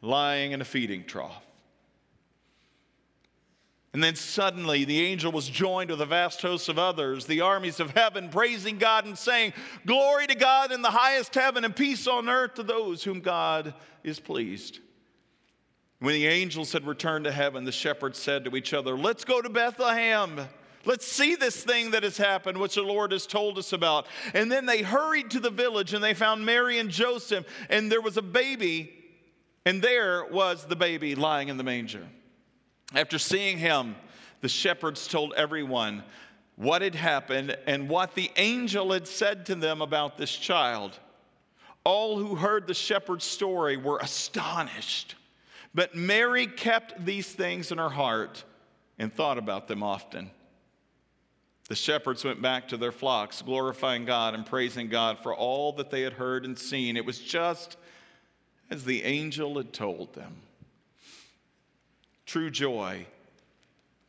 lying 0.00 0.52
in 0.52 0.60
a 0.60 0.64
feeding 0.64 1.04
trough. 1.04 1.44
And 3.94 4.02
then 4.02 4.16
suddenly 4.16 4.84
the 4.84 5.04
angel 5.04 5.30
was 5.32 5.48
joined 5.48 5.90
with 5.90 6.00
a 6.00 6.06
vast 6.06 6.40
host 6.40 6.70
of 6.70 6.78
others, 6.78 7.26
the 7.26 7.42
armies 7.42 7.78
of 7.78 7.90
heaven, 7.90 8.30
praising 8.30 8.78
God 8.78 9.04
and 9.04 9.18
saying, 9.18 9.52
Glory 9.84 10.26
to 10.28 10.34
God 10.34 10.72
in 10.72 10.80
the 10.80 10.90
highest 10.90 11.34
heaven 11.34 11.64
and 11.64 11.76
peace 11.76 12.06
on 12.06 12.28
earth 12.28 12.54
to 12.54 12.62
those 12.62 13.04
whom 13.04 13.20
God 13.20 13.74
is 14.02 14.18
pleased. 14.18 14.80
When 15.98 16.14
the 16.14 16.26
angels 16.26 16.72
had 16.72 16.86
returned 16.86 17.26
to 17.26 17.32
heaven, 17.32 17.64
the 17.64 17.72
shepherds 17.72 18.18
said 18.18 18.44
to 18.46 18.56
each 18.56 18.72
other, 18.72 18.96
Let's 18.96 19.24
go 19.24 19.42
to 19.42 19.50
Bethlehem. 19.50 20.40
Let's 20.84 21.06
see 21.06 21.36
this 21.36 21.62
thing 21.62 21.92
that 21.92 22.02
has 22.02 22.16
happened, 22.16 22.58
which 22.58 22.74
the 22.74 22.82
Lord 22.82 23.12
has 23.12 23.26
told 23.26 23.56
us 23.56 23.72
about. 23.72 24.06
And 24.34 24.50
then 24.50 24.66
they 24.66 24.82
hurried 24.82 25.30
to 25.30 25.38
the 25.38 25.50
village 25.50 25.94
and 25.94 26.02
they 26.02 26.14
found 26.14 26.44
Mary 26.44 26.78
and 26.78 26.90
Joseph, 26.90 27.46
and 27.68 27.92
there 27.92 28.00
was 28.00 28.16
a 28.16 28.22
baby, 28.22 28.92
and 29.64 29.80
there 29.80 30.24
was 30.24 30.64
the 30.64 30.74
baby 30.74 31.14
lying 31.14 31.48
in 31.48 31.56
the 31.56 31.62
manger. 31.62 32.08
After 32.94 33.18
seeing 33.18 33.58
him, 33.58 33.96
the 34.40 34.48
shepherds 34.48 35.06
told 35.06 35.32
everyone 35.34 36.02
what 36.56 36.82
had 36.82 36.94
happened 36.94 37.56
and 37.66 37.88
what 37.88 38.14
the 38.14 38.30
angel 38.36 38.92
had 38.92 39.06
said 39.06 39.46
to 39.46 39.54
them 39.54 39.80
about 39.80 40.18
this 40.18 40.34
child. 40.34 40.98
All 41.84 42.18
who 42.18 42.34
heard 42.34 42.66
the 42.66 42.74
shepherd's 42.74 43.24
story 43.24 43.76
were 43.76 43.98
astonished. 43.98 45.16
But 45.74 45.94
Mary 45.94 46.46
kept 46.46 47.04
these 47.04 47.32
things 47.32 47.72
in 47.72 47.78
her 47.78 47.88
heart 47.88 48.44
and 48.98 49.12
thought 49.12 49.38
about 49.38 49.68
them 49.68 49.82
often. 49.82 50.30
The 51.68 51.74
shepherds 51.74 52.24
went 52.24 52.42
back 52.42 52.68
to 52.68 52.76
their 52.76 52.92
flocks, 52.92 53.40
glorifying 53.40 54.04
God 54.04 54.34
and 54.34 54.44
praising 54.44 54.88
God 54.88 55.18
for 55.20 55.34
all 55.34 55.72
that 55.74 55.90
they 55.90 56.02
had 56.02 56.12
heard 56.12 56.44
and 56.44 56.58
seen. 56.58 56.96
It 56.96 57.06
was 57.06 57.18
just 57.18 57.78
as 58.70 58.84
the 58.84 59.02
angel 59.04 59.56
had 59.56 59.72
told 59.72 60.12
them. 60.12 60.36
True 62.32 62.48
joy 62.48 63.04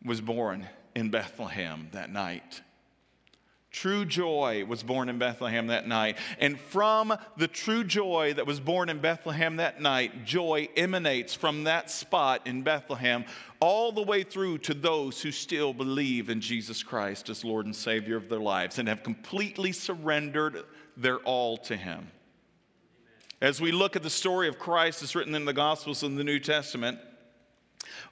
was 0.02 0.22
born 0.22 0.66
in 0.96 1.10
Bethlehem 1.10 1.90
that 1.92 2.10
night. 2.10 2.62
True 3.70 4.06
joy 4.06 4.64
was 4.64 4.82
born 4.82 5.10
in 5.10 5.18
Bethlehem 5.18 5.68
that 5.68 5.90
night. 5.90 6.18
And 6.40 6.58
from 6.58 7.14
the 7.36 7.50
true 7.50 7.84
joy 7.84 8.34
that 8.36 8.48
was 8.48 8.62
born 8.62 8.88
in 8.88 9.00
Bethlehem 9.00 9.58
that 9.58 9.82
night, 9.82 10.24
joy 10.24 10.70
emanates 10.78 11.34
from 11.34 11.66
that 11.66 11.92
spot 11.92 12.48
in 12.48 12.62
Bethlehem 12.62 13.26
all 13.60 13.92
the 13.92 14.02
way 14.02 14.24
through 14.24 14.60
to 14.60 14.74
those 14.74 15.22
who 15.22 15.30
still 15.34 15.74
believe 15.74 16.30
in 16.30 16.40
Jesus 16.40 16.82
Christ 16.82 17.30
as 17.30 17.44
Lord 17.44 17.66
and 17.66 17.76
Savior 17.76 18.16
of 18.16 18.30
their 18.30 18.40
lives 18.40 18.80
and 18.80 18.88
have 18.88 19.04
completely 19.04 19.74
surrendered 19.74 20.64
their 20.96 21.18
all 21.18 21.58
to 21.58 21.76
Him. 21.76 22.08
As 23.42 23.60
we 23.60 23.74
look 23.74 23.98
at 23.98 24.04
the 24.04 24.10
story 24.10 24.48
of 24.48 24.58
Christ 24.58 25.04
as 25.04 25.14
written 25.14 25.36
in 25.36 25.44
the 25.44 25.52
Gospels 25.52 26.04
in 26.04 26.16
the 26.16 26.24
New 26.24 26.40
Testament, 26.40 27.00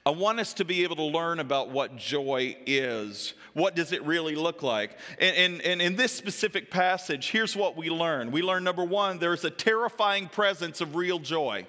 I 0.04 0.10
want 0.10 0.40
us 0.40 0.54
to 0.54 0.64
be 0.64 0.82
able 0.82 0.96
to 0.96 1.04
learn 1.04 1.38
about 1.38 1.70
what 1.70 1.96
joy 1.96 2.56
is. 2.66 3.34
What 3.54 3.76
does 3.76 3.92
it 3.92 4.02
really 4.04 4.34
look 4.34 4.62
like? 4.62 4.96
And, 5.18 5.36
and, 5.36 5.62
and, 5.62 5.82
in 5.82 5.96
this 5.96 6.12
specific 6.12 6.70
passage, 6.70 7.30
here's 7.30 7.54
what 7.54 7.76
we 7.76 7.90
learn. 7.90 8.30
We 8.32 8.42
learn 8.42 8.64
number 8.64 8.84
one, 8.84 9.18
there's 9.18 9.44
a 9.44 9.50
terrifying 9.50 10.28
presence 10.28 10.80
of 10.80 10.96
real 10.96 11.18
joy. 11.18 11.66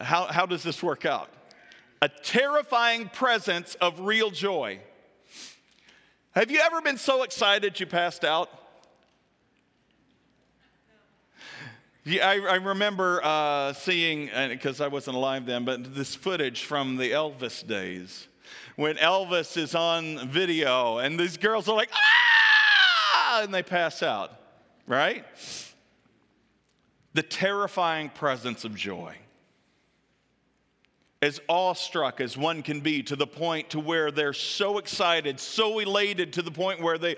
How, 0.00 0.26
how 0.26 0.46
does 0.46 0.62
this 0.62 0.82
work 0.82 1.04
out? 1.04 1.30
A 2.02 2.08
terrifying 2.08 3.08
presence 3.08 3.74
of 3.76 4.00
real 4.00 4.30
joy. 4.30 4.80
Have 6.32 6.50
you 6.50 6.60
ever 6.60 6.80
been 6.82 6.98
so 6.98 7.22
excited 7.22 7.78
you 7.78 7.86
passed 7.86 8.24
out? 8.24 8.50
Yeah, 12.08 12.28
I, 12.28 12.34
I 12.38 12.54
remember 12.54 13.20
uh, 13.24 13.72
seeing, 13.72 14.30
because 14.48 14.80
I 14.80 14.86
wasn't 14.86 15.16
alive 15.16 15.44
then, 15.44 15.64
but 15.64 15.92
this 15.92 16.14
footage 16.14 16.62
from 16.62 16.96
the 16.96 17.10
Elvis 17.10 17.66
days 17.66 18.28
when 18.76 18.94
Elvis 18.94 19.56
is 19.56 19.74
on 19.74 20.28
video 20.28 20.98
and 20.98 21.18
these 21.18 21.36
girls 21.36 21.68
are 21.68 21.74
like, 21.74 21.90
ah, 21.92 23.42
and 23.42 23.52
they 23.52 23.64
pass 23.64 24.04
out, 24.04 24.30
right? 24.86 25.24
The 27.14 27.24
terrifying 27.24 28.10
presence 28.10 28.64
of 28.64 28.76
joy. 28.76 29.16
As 31.20 31.40
awestruck 31.48 32.20
as 32.20 32.36
one 32.36 32.62
can 32.62 32.82
be 32.82 33.02
to 33.02 33.16
the 33.16 33.26
point 33.26 33.70
to 33.70 33.80
where 33.80 34.12
they're 34.12 34.32
so 34.32 34.78
excited, 34.78 35.40
so 35.40 35.80
elated 35.80 36.34
to 36.34 36.42
the 36.42 36.52
point 36.52 36.80
where 36.80 36.98
they 36.98 37.16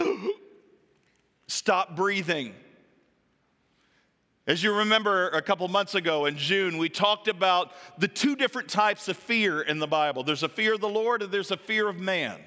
stop 1.47 1.95
breathing 1.95 2.55
as 4.49 4.63
you 4.63 4.73
remember 4.73 5.29
a 5.29 5.43
couple 5.43 5.69
months 5.69 5.95
ago 5.95 6.25
in 6.25 6.39
June, 6.39 6.79
we 6.79 6.89
talked 6.89 7.29
about 7.29 7.71
the 7.99 8.09
two 8.09 8.35
different 8.35 8.69
types 8.69 9.07
of 9.07 9.17
fear 9.19 9.61
in 9.61 9.79
the 9.79 9.87
Bible 9.87 10.25
there's 10.25 10.43
a 10.43 10.49
fear 10.49 10.75
of 10.75 10.81
the 10.81 10.89
Lord 10.89 11.23
and 11.23 11.31
there's 11.31 11.51
a 11.51 11.57
fear 11.59 11.87
of 11.87 12.01
man. 12.01 12.41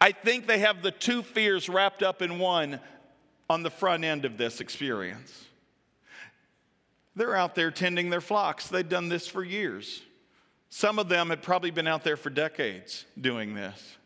I 0.00 0.12
think 0.12 0.46
they 0.46 0.60
have 0.60 0.80
the 0.80 0.92
two 0.92 1.22
fears 1.22 1.68
wrapped 1.68 2.04
up 2.04 2.22
in 2.22 2.38
one 2.38 2.78
on 3.48 3.64
the 3.64 3.70
front 3.70 4.04
end 4.04 4.24
of 4.24 4.38
this 4.38 4.60
experience. 4.60 5.46
They're 7.16 7.34
out 7.34 7.56
there 7.56 7.72
tending 7.72 8.08
their 8.08 8.20
flocks, 8.20 8.68
they've 8.68 8.88
done 8.88 9.08
this 9.08 9.26
for 9.26 9.42
years. 9.42 10.02
Some 10.68 11.00
of 11.00 11.08
them 11.08 11.30
had 11.30 11.42
probably 11.42 11.72
been 11.72 11.88
out 11.88 12.04
there 12.04 12.16
for 12.16 12.30
decades 12.30 13.04
doing 13.20 13.54
this. 13.54 13.96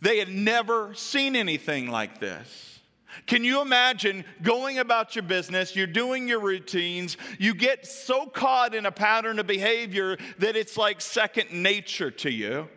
They 0.00 0.18
had 0.18 0.28
never 0.28 0.94
seen 0.94 1.36
anything 1.36 1.88
like 1.88 2.18
this. 2.18 2.77
Can 3.26 3.44
you 3.44 3.60
imagine 3.62 4.24
going 4.42 4.78
about 4.78 5.16
your 5.16 5.22
business, 5.22 5.74
you're 5.74 5.86
doing 5.86 6.28
your 6.28 6.40
routines, 6.40 7.16
you 7.38 7.54
get 7.54 7.86
so 7.86 8.26
caught 8.26 8.74
in 8.74 8.86
a 8.86 8.92
pattern 8.92 9.38
of 9.38 9.46
behavior 9.46 10.16
that 10.38 10.56
it's 10.56 10.76
like 10.76 11.00
second 11.00 11.50
nature 11.52 12.10
to 12.10 12.30
you? 12.30 12.68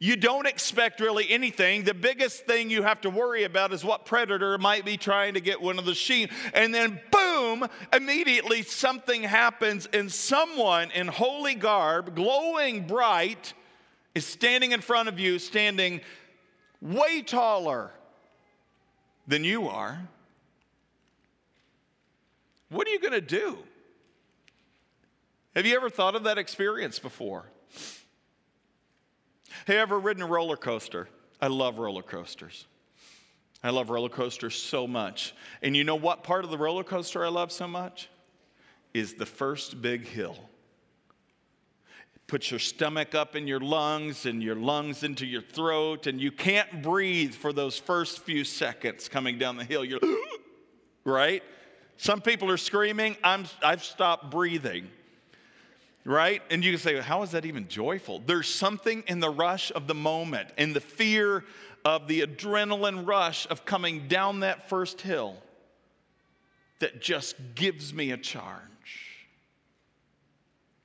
You 0.00 0.14
don't 0.14 0.46
expect 0.46 1.00
really 1.00 1.28
anything. 1.28 1.82
The 1.82 1.94
biggest 1.94 2.46
thing 2.46 2.70
you 2.70 2.84
have 2.84 3.00
to 3.00 3.10
worry 3.10 3.42
about 3.42 3.72
is 3.72 3.84
what 3.84 4.04
predator 4.04 4.56
might 4.56 4.84
be 4.84 4.96
trying 4.96 5.34
to 5.34 5.40
get 5.40 5.60
one 5.60 5.78
of 5.78 5.86
the 5.86 5.94
sheep. 5.94 6.30
And 6.54 6.72
then, 6.72 7.00
boom, 7.10 7.66
immediately 7.92 8.62
something 8.62 9.24
happens, 9.24 9.88
and 9.92 10.10
someone 10.10 10.92
in 10.92 11.08
holy 11.08 11.56
garb, 11.56 12.14
glowing 12.14 12.86
bright, 12.86 13.54
is 14.14 14.24
standing 14.24 14.70
in 14.70 14.80
front 14.80 15.08
of 15.08 15.18
you, 15.18 15.40
standing 15.40 16.00
way 16.80 17.22
taller 17.22 17.90
than 19.28 19.44
you 19.44 19.68
are, 19.68 20.00
what 22.70 22.88
are 22.88 22.90
you 22.90 22.98
going 22.98 23.12
to 23.12 23.20
do? 23.20 23.58
Have 25.54 25.66
you 25.66 25.76
ever 25.76 25.90
thought 25.90 26.14
of 26.14 26.24
that 26.24 26.38
experience 26.38 26.98
before? 26.98 27.44
Have 29.66 29.74
you 29.74 29.80
ever 29.80 29.98
ridden 29.98 30.22
a 30.22 30.26
roller 30.26 30.56
coaster? 30.56 31.08
I 31.40 31.48
love 31.48 31.78
roller 31.78 32.02
coasters. 32.02 32.66
I 33.62 33.70
love 33.70 33.90
roller 33.90 34.08
coasters 34.08 34.54
so 34.54 34.86
much. 34.86 35.34
And 35.62 35.76
you 35.76 35.84
know 35.84 35.96
what 35.96 36.22
part 36.22 36.44
of 36.44 36.50
the 36.50 36.58
roller 36.58 36.84
coaster 36.84 37.24
I 37.24 37.28
love 37.28 37.52
so 37.52 37.68
much? 37.68 38.08
Is 38.94 39.14
the 39.14 39.26
first 39.26 39.82
big 39.82 40.06
hill 40.06 40.38
put 42.28 42.50
your 42.50 42.60
stomach 42.60 43.14
up 43.14 43.34
in 43.34 43.48
your 43.48 43.58
lungs 43.58 44.26
and 44.26 44.42
your 44.42 44.54
lungs 44.54 45.02
into 45.02 45.26
your 45.26 45.42
throat, 45.42 46.06
and 46.06 46.20
you 46.20 46.30
can't 46.30 46.82
breathe 46.82 47.34
for 47.34 47.52
those 47.52 47.78
first 47.78 48.20
few 48.20 48.44
seconds 48.44 49.08
coming 49.08 49.38
down 49.38 49.56
the 49.56 49.64
hill. 49.64 49.84
You're 49.84 49.98
right? 51.04 51.42
Some 51.96 52.20
people 52.20 52.50
are 52.50 52.58
screaming, 52.58 53.16
I'm, 53.24 53.46
I've 53.64 53.82
stopped 53.82 54.30
breathing. 54.30 54.88
Right? 56.04 56.42
And 56.50 56.64
you 56.64 56.72
can 56.72 56.80
say, 56.80 57.00
how 57.00 57.22
is 57.22 57.32
that 57.32 57.44
even 57.44 57.66
joyful? 57.68 58.22
There's 58.24 58.48
something 58.48 59.02
in 59.08 59.20
the 59.20 59.28
rush 59.28 59.72
of 59.74 59.86
the 59.86 59.94
moment, 59.94 60.48
in 60.56 60.72
the 60.72 60.80
fear 60.80 61.44
of 61.84 62.08
the 62.08 62.20
adrenaline 62.20 63.06
rush 63.06 63.46
of 63.50 63.64
coming 63.64 64.06
down 64.06 64.40
that 64.40 64.68
first 64.68 65.00
hill 65.00 65.36
that 66.78 67.00
just 67.00 67.34
gives 67.54 67.92
me 67.92 68.12
a 68.12 68.16
charge. 68.16 68.62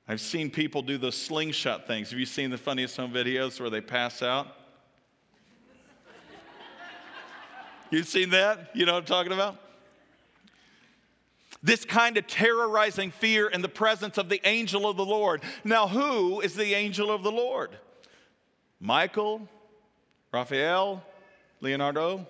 I've 0.06 0.20
seen 0.20 0.50
people 0.50 0.82
do 0.82 0.98
those 0.98 1.16
slingshot 1.16 1.86
things. 1.86 2.10
Have 2.10 2.18
you 2.18 2.26
seen 2.26 2.50
the 2.50 2.58
funniest 2.58 2.96
home 2.96 3.12
videos 3.12 3.58
where 3.58 3.70
they 3.70 3.80
pass 3.80 4.22
out? 4.22 4.48
You've 7.90 8.06
seen 8.06 8.30
that? 8.30 8.70
You 8.74 8.86
know 8.86 8.94
what 8.94 9.00
I'm 9.00 9.06
talking 9.06 9.32
about? 9.32 9.56
This 11.62 11.84
kind 11.86 12.18
of 12.18 12.26
terrorizing 12.26 13.10
fear 13.10 13.48
in 13.48 13.62
the 13.62 13.68
presence 13.68 14.18
of 14.18 14.28
the 14.28 14.46
angel 14.46 14.86
of 14.86 14.96
the 14.98 15.04
Lord. 15.04 15.42
Now, 15.64 15.88
who 15.88 16.40
is 16.40 16.54
the 16.54 16.74
angel 16.74 17.10
of 17.10 17.22
the 17.22 17.32
Lord? 17.32 17.78
Michael, 18.80 19.48
Raphael, 20.30 21.02
Leonardo, 21.60 22.26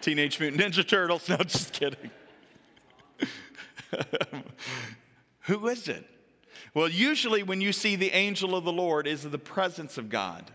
Teenage 0.00 0.40
Mutant 0.40 0.60
Ninja 0.60 0.86
Turtles. 0.86 1.28
No, 1.28 1.36
just 1.36 1.72
kidding. 1.72 2.10
who 5.40 5.68
is 5.68 5.86
it? 5.88 6.04
Well, 6.76 6.90
usually 6.90 7.42
when 7.42 7.62
you 7.62 7.72
see 7.72 7.96
the 7.96 8.10
angel 8.10 8.54
of 8.54 8.64
the 8.64 8.72
Lord 8.72 9.06
is 9.06 9.22
the 9.22 9.38
presence 9.38 9.96
of 9.96 10.10
God. 10.10 10.50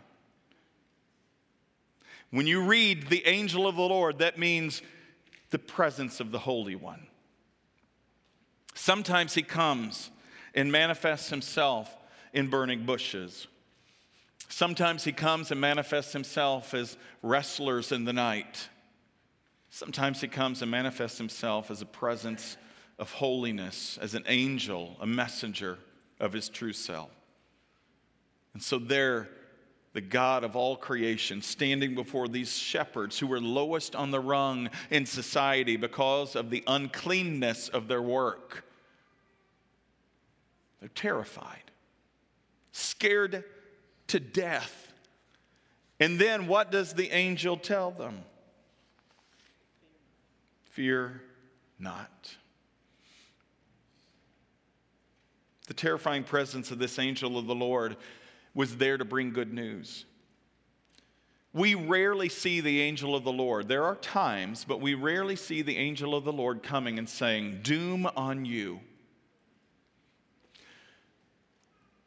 When 2.29 2.45
you 2.45 2.61
read 2.61 3.07
the 3.07 3.25
angel 3.25 3.65
of 3.65 3.75
the 3.75 3.81
Lord, 3.81 4.19
that 4.19 4.37
means 4.37 4.83
the 5.49 5.57
presence 5.57 6.19
of 6.19 6.29
the 6.29 6.37
Holy 6.37 6.75
One. 6.75 7.07
Sometimes 8.75 9.33
he 9.33 9.41
comes 9.41 10.11
and 10.53 10.71
manifests 10.71 11.31
himself 11.31 11.91
in 12.33 12.51
burning 12.51 12.85
bushes. 12.85 13.47
Sometimes 14.47 15.03
he 15.03 15.13
comes 15.13 15.49
and 15.49 15.59
manifests 15.59 16.13
himself 16.13 16.75
as 16.75 16.97
wrestlers 17.23 17.91
in 17.91 18.05
the 18.05 18.13
night. 18.13 18.69
Sometimes 19.71 20.21
he 20.21 20.27
comes 20.27 20.61
and 20.61 20.69
manifests 20.69 21.17
himself 21.17 21.71
as 21.71 21.81
a 21.81 21.87
presence 21.87 22.57
of 22.99 23.11
holiness, 23.11 23.97
as 23.99 24.13
an 24.13 24.23
angel, 24.27 24.97
a 25.01 25.07
messenger 25.07 25.79
of 26.21 26.31
his 26.31 26.47
true 26.47 26.71
self. 26.71 27.09
And 28.53 28.63
so 28.63 28.79
there, 28.79 29.27
the 29.93 30.01
God 30.01 30.45
of 30.45 30.55
all 30.55 30.77
creation, 30.77 31.41
standing 31.41 31.95
before 31.95 32.29
these 32.29 32.55
shepherds 32.55 33.19
who 33.19 33.27
were 33.27 33.41
lowest 33.41 33.95
on 33.95 34.11
the 34.11 34.19
rung 34.19 34.69
in 34.89 35.05
society 35.05 35.75
because 35.75 36.35
of 36.35 36.49
the 36.49 36.63
uncleanness 36.67 37.67
of 37.67 37.87
their 37.89 38.01
work. 38.01 38.63
They're 40.79 40.89
terrified, 40.89 41.71
scared 42.71 43.43
to 44.07 44.19
death. 44.19 44.93
And 45.99 46.19
then 46.19 46.47
what 46.47 46.71
does 46.71 46.93
the 46.93 47.11
angel 47.11 47.57
tell 47.57 47.91
them? 47.91 48.21
Fear 50.71 51.21
not. 51.79 52.37
The 55.71 55.75
terrifying 55.75 56.25
presence 56.25 56.69
of 56.71 56.79
this 56.79 56.99
angel 56.99 57.37
of 57.37 57.47
the 57.47 57.55
Lord 57.55 57.95
was 58.53 58.75
there 58.75 58.97
to 58.97 59.05
bring 59.05 59.31
good 59.31 59.53
news. 59.53 60.03
We 61.53 61.75
rarely 61.75 62.27
see 62.27 62.59
the 62.59 62.81
angel 62.81 63.15
of 63.15 63.23
the 63.23 63.31
Lord. 63.31 63.69
There 63.69 63.85
are 63.85 63.95
times, 63.95 64.65
but 64.65 64.81
we 64.81 64.95
rarely 64.95 65.37
see 65.37 65.61
the 65.61 65.77
angel 65.77 66.13
of 66.13 66.25
the 66.25 66.33
Lord 66.33 66.61
coming 66.61 66.99
and 66.99 67.07
saying, 67.07 67.61
Doom 67.63 68.05
on 68.17 68.43
you. 68.43 68.81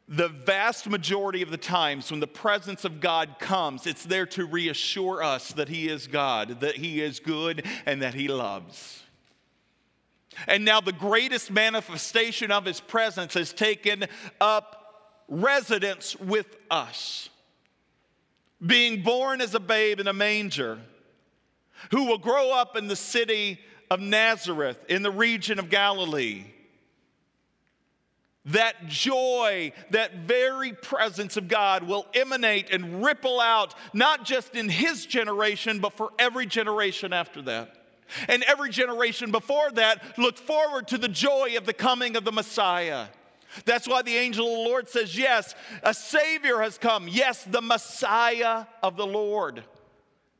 The 0.07 0.29
vast 0.29 0.87
majority 0.87 1.41
of 1.41 1.49
the 1.49 1.57
times 1.57 2.11
when 2.11 2.19
the 2.19 2.27
presence 2.27 2.85
of 2.85 3.01
God 3.01 3.39
comes, 3.39 3.87
it's 3.87 4.05
there 4.05 4.27
to 4.27 4.45
reassure 4.45 5.23
us 5.23 5.53
that 5.53 5.69
He 5.69 5.89
is 5.89 6.05
God, 6.05 6.59
that 6.59 6.75
He 6.75 7.01
is 7.01 7.19
good, 7.19 7.65
and 7.87 8.03
that 8.03 8.13
He 8.13 8.27
loves. 8.27 9.04
And 10.47 10.65
now 10.65 10.81
the 10.81 10.93
greatest 10.93 11.51
manifestation 11.51 12.51
of 12.51 12.65
His 12.65 12.79
presence 12.79 13.33
has 13.33 13.53
taken 13.53 14.05
up 14.39 14.81
residence 15.27 16.15
with 16.15 16.55
us. 16.69 17.29
Being 18.65 19.03
born 19.03 19.41
as 19.41 19.53
a 19.53 19.59
babe 19.59 19.99
in 19.99 20.07
a 20.07 20.13
manger, 20.13 20.79
who 21.91 22.05
will 22.05 22.17
grow 22.17 22.51
up 22.51 22.77
in 22.77 22.87
the 22.87 22.95
city 22.95 23.59
of 23.91 23.99
Nazareth 23.99 24.83
in 24.89 25.03
the 25.03 25.11
region 25.11 25.59
of 25.59 25.69
Galilee 25.69 26.45
that 28.45 28.87
joy, 28.87 29.71
that 29.89 30.13
very 30.15 30.71
presence 30.73 31.35
of 31.35 31.47
God 31.47 31.83
will 31.83 32.05
emanate 32.13 32.69
and 32.71 33.03
ripple 33.03 33.39
out, 33.39 33.73
not 33.93 34.23
just 34.23 34.55
in 34.55 34.69
his 34.69 35.05
generation, 35.05 35.79
but 35.79 35.93
for 35.93 36.11
every 36.19 36.45
generation 36.45 37.11
after 37.11 37.41
that. 37.43 37.84
And 38.27 38.43
every 38.43 38.69
generation 38.69 39.31
before 39.31 39.71
that 39.71 40.17
looked 40.17 40.39
forward 40.39 40.87
to 40.89 40.97
the 40.97 41.07
joy 41.07 41.55
of 41.57 41.65
the 41.65 41.73
coming 41.73 42.15
of 42.15 42.23
the 42.23 42.31
Messiah. 42.31 43.07
That's 43.63 43.87
why 43.87 44.01
the 44.01 44.15
angel 44.15 44.45
of 44.47 44.51
the 44.51 44.69
Lord 44.69 44.89
says, 44.89 45.17
Yes, 45.17 45.55
a 45.81 45.93
Savior 45.93 46.59
has 46.59 46.77
come. 46.77 47.07
Yes, 47.07 47.43
the 47.45 47.61
Messiah 47.61 48.65
of 48.83 48.97
the 48.97 49.07
Lord. 49.07 49.63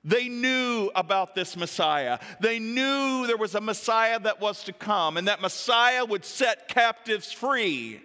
They 0.04 0.30
knew 0.30 0.92
about 0.94 1.34
this 1.34 1.58
Messiah. 1.58 2.20
They 2.40 2.60
knew 2.60 3.26
there 3.26 3.38
was 3.38 3.56
a 3.56 3.62
Messiah 3.62 4.20
that 4.20 4.40
was 4.40 4.64
to 4.66 4.74
come, 4.74 5.18
and 5.18 5.28
that 5.28 5.42
Messiah 5.42 6.06
would 6.06 6.24
set 6.24 6.68
captives 6.68 7.32
free. 7.32 8.02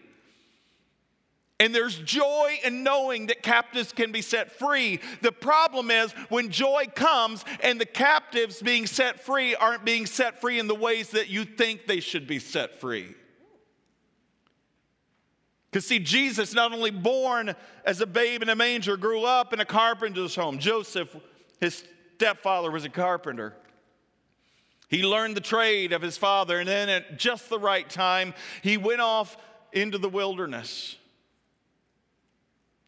And 1.60 1.74
there's 1.74 1.98
joy 1.98 2.58
in 2.64 2.82
knowing 2.82 3.26
that 3.26 3.42
captives 3.42 3.92
can 3.92 4.12
be 4.12 4.22
set 4.22 4.58
free. 4.58 4.98
The 5.20 5.30
problem 5.30 5.90
is 5.90 6.10
when 6.30 6.50
joy 6.50 6.86
comes 6.94 7.44
and 7.62 7.78
the 7.78 7.84
captives 7.86 8.62
being 8.62 8.86
set 8.86 9.20
free 9.20 9.54
aren't 9.54 9.84
being 9.84 10.06
set 10.06 10.40
free 10.40 10.58
in 10.58 10.68
the 10.68 10.74
ways 10.74 11.10
that 11.10 11.28
you 11.28 11.44
think 11.44 11.86
they 11.86 12.00
should 12.00 12.26
be 12.26 12.38
set 12.38 12.80
free. 12.80 13.14
Because, 15.70 15.86
see, 15.86 15.98
Jesus, 15.98 16.54
not 16.54 16.72
only 16.72 16.90
born 16.90 17.54
as 17.84 18.00
a 18.00 18.06
babe 18.06 18.42
in 18.42 18.48
a 18.48 18.56
manger, 18.56 18.96
grew 18.96 19.24
up 19.24 19.52
in 19.52 19.60
a 19.60 19.64
carpenter's 19.66 20.34
home. 20.34 20.58
Joseph 20.58 21.14
his 21.60 21.84
stepfather 22.16 22.70
was 22.70 22.86
a 22.86 22.88
carpenter. 22.88 23.54
He 24.88 25.02
learned 25.04 25.36
the 25.36 25.42
trade 25.42 25.92
of 25.92 26.00
his 26.00 26.16
father, 26.16 26.58
and 26.58 26.66
then 26.66 26.88
at 26.88 27.18
just 27.18 27.50
the 27.50 27.58
right 27.58 27.88
time, 27.88 28.32
he 28.62 28.78
went 28.78 29.02
off 29.02 29.36
into 29.72 29.98
the 29.98 30.08
wilderness 30.08 30.96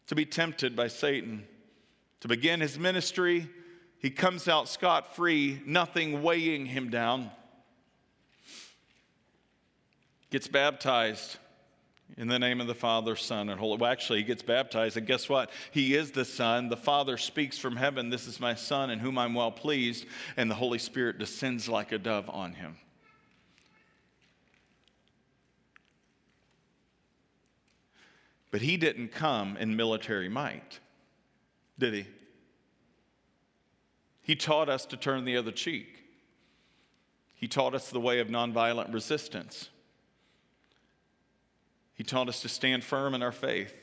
to 0.07 0.15
be 0.15 0.25
tempted 0.25 0.75
by 0.75 0.87
Satan. 0.87 1.45
To 2.21 2.27
begin 2.27 2.61
his 2.61 2.79
ministry, 2.79 3.49
he 3.99 4.09
comes 4.09 4.47
out 4.47 4.69
scot 4.69 5.15
free, 5.15 5.61
nothing 5.65 6.23
weighing 6.23 6.65
him 6.65 6.89
down. 6.89 7.31
Gets 10.29 10.47
baptized 10.47 11.37
in 12.17 12.27
the 12.27 12.39
name 12.39 12.61
of 12.61 12.67
the 12.67 12.75
Father, 12.75 13.15
Son, 13.15 13.49
and 13.49 13.59
Holy. 13.59 13.77
Well, 13.77 13.91
actually, 13.91 14.19
he 14.19 14.25
gets 14.25 14.43
baptized, 14.43 14.97
and 14.97 15.07
guess 15.07 15.27
what? 15.27 15.49
He 15.71 15.95
is 15.95 16.11
the 16.11 16.25
Son. 16.25 16.69
The 16.69 16.77
Father 16.77 17.17
speaks 17.17 17.57
from 17.57 17.75
heaven, 17.75 18.09
This 18.09 18.27
is 18.27 18.39
my 18.39 18.55
Son, 18.55 18.89
in 18.89 18.99
whom 18.99 19.17
I'm 19.17 19.33
well 19.33 19.51
pleased, 19.51 20.05
and 20.37 20.49
the 20.49 20.55
Holy 20.55 20.79
Spirit 20.79 21.17
descends 21.17 21.67
like 21.67 21.91
a 21.91 21.97
dove 21.97 22.29
on 22.29 22.53
him. 22.53 22.77
But 28.53 28.61
he 28.61 28.77
didn't 28.77 29.07
come 29.07 29.57
in 29.57 29.75
military 29.75 30.29
might, 30.29 30.79
did 31.79 31.95
he? 31.95 32.05
He 34.21 34.35
taught 34.35 34.69
us 34.69 34.85
to 34.85 34.95
turn 34.95 35.25
the 35.25 35.37
other 35.37 35.51
cheek. 35.51 36.03
He 37.33 37.47
taught 37.47 37.73
us 37.73 37.89
the 37.89 37.99
way 37.99 38.19
of 38.19 38.27
nonviolent 38.27 38.93
resistance. 38.93 39.69
He 41.95 42.03
taught 42.03 42.29
us 42.29 42.43
to 42.43 42.47
stand 42.47 42.83
firm 42.83 43.15
in 43.15 43.23
our 43.23 43.31
faith. 43.31 43.73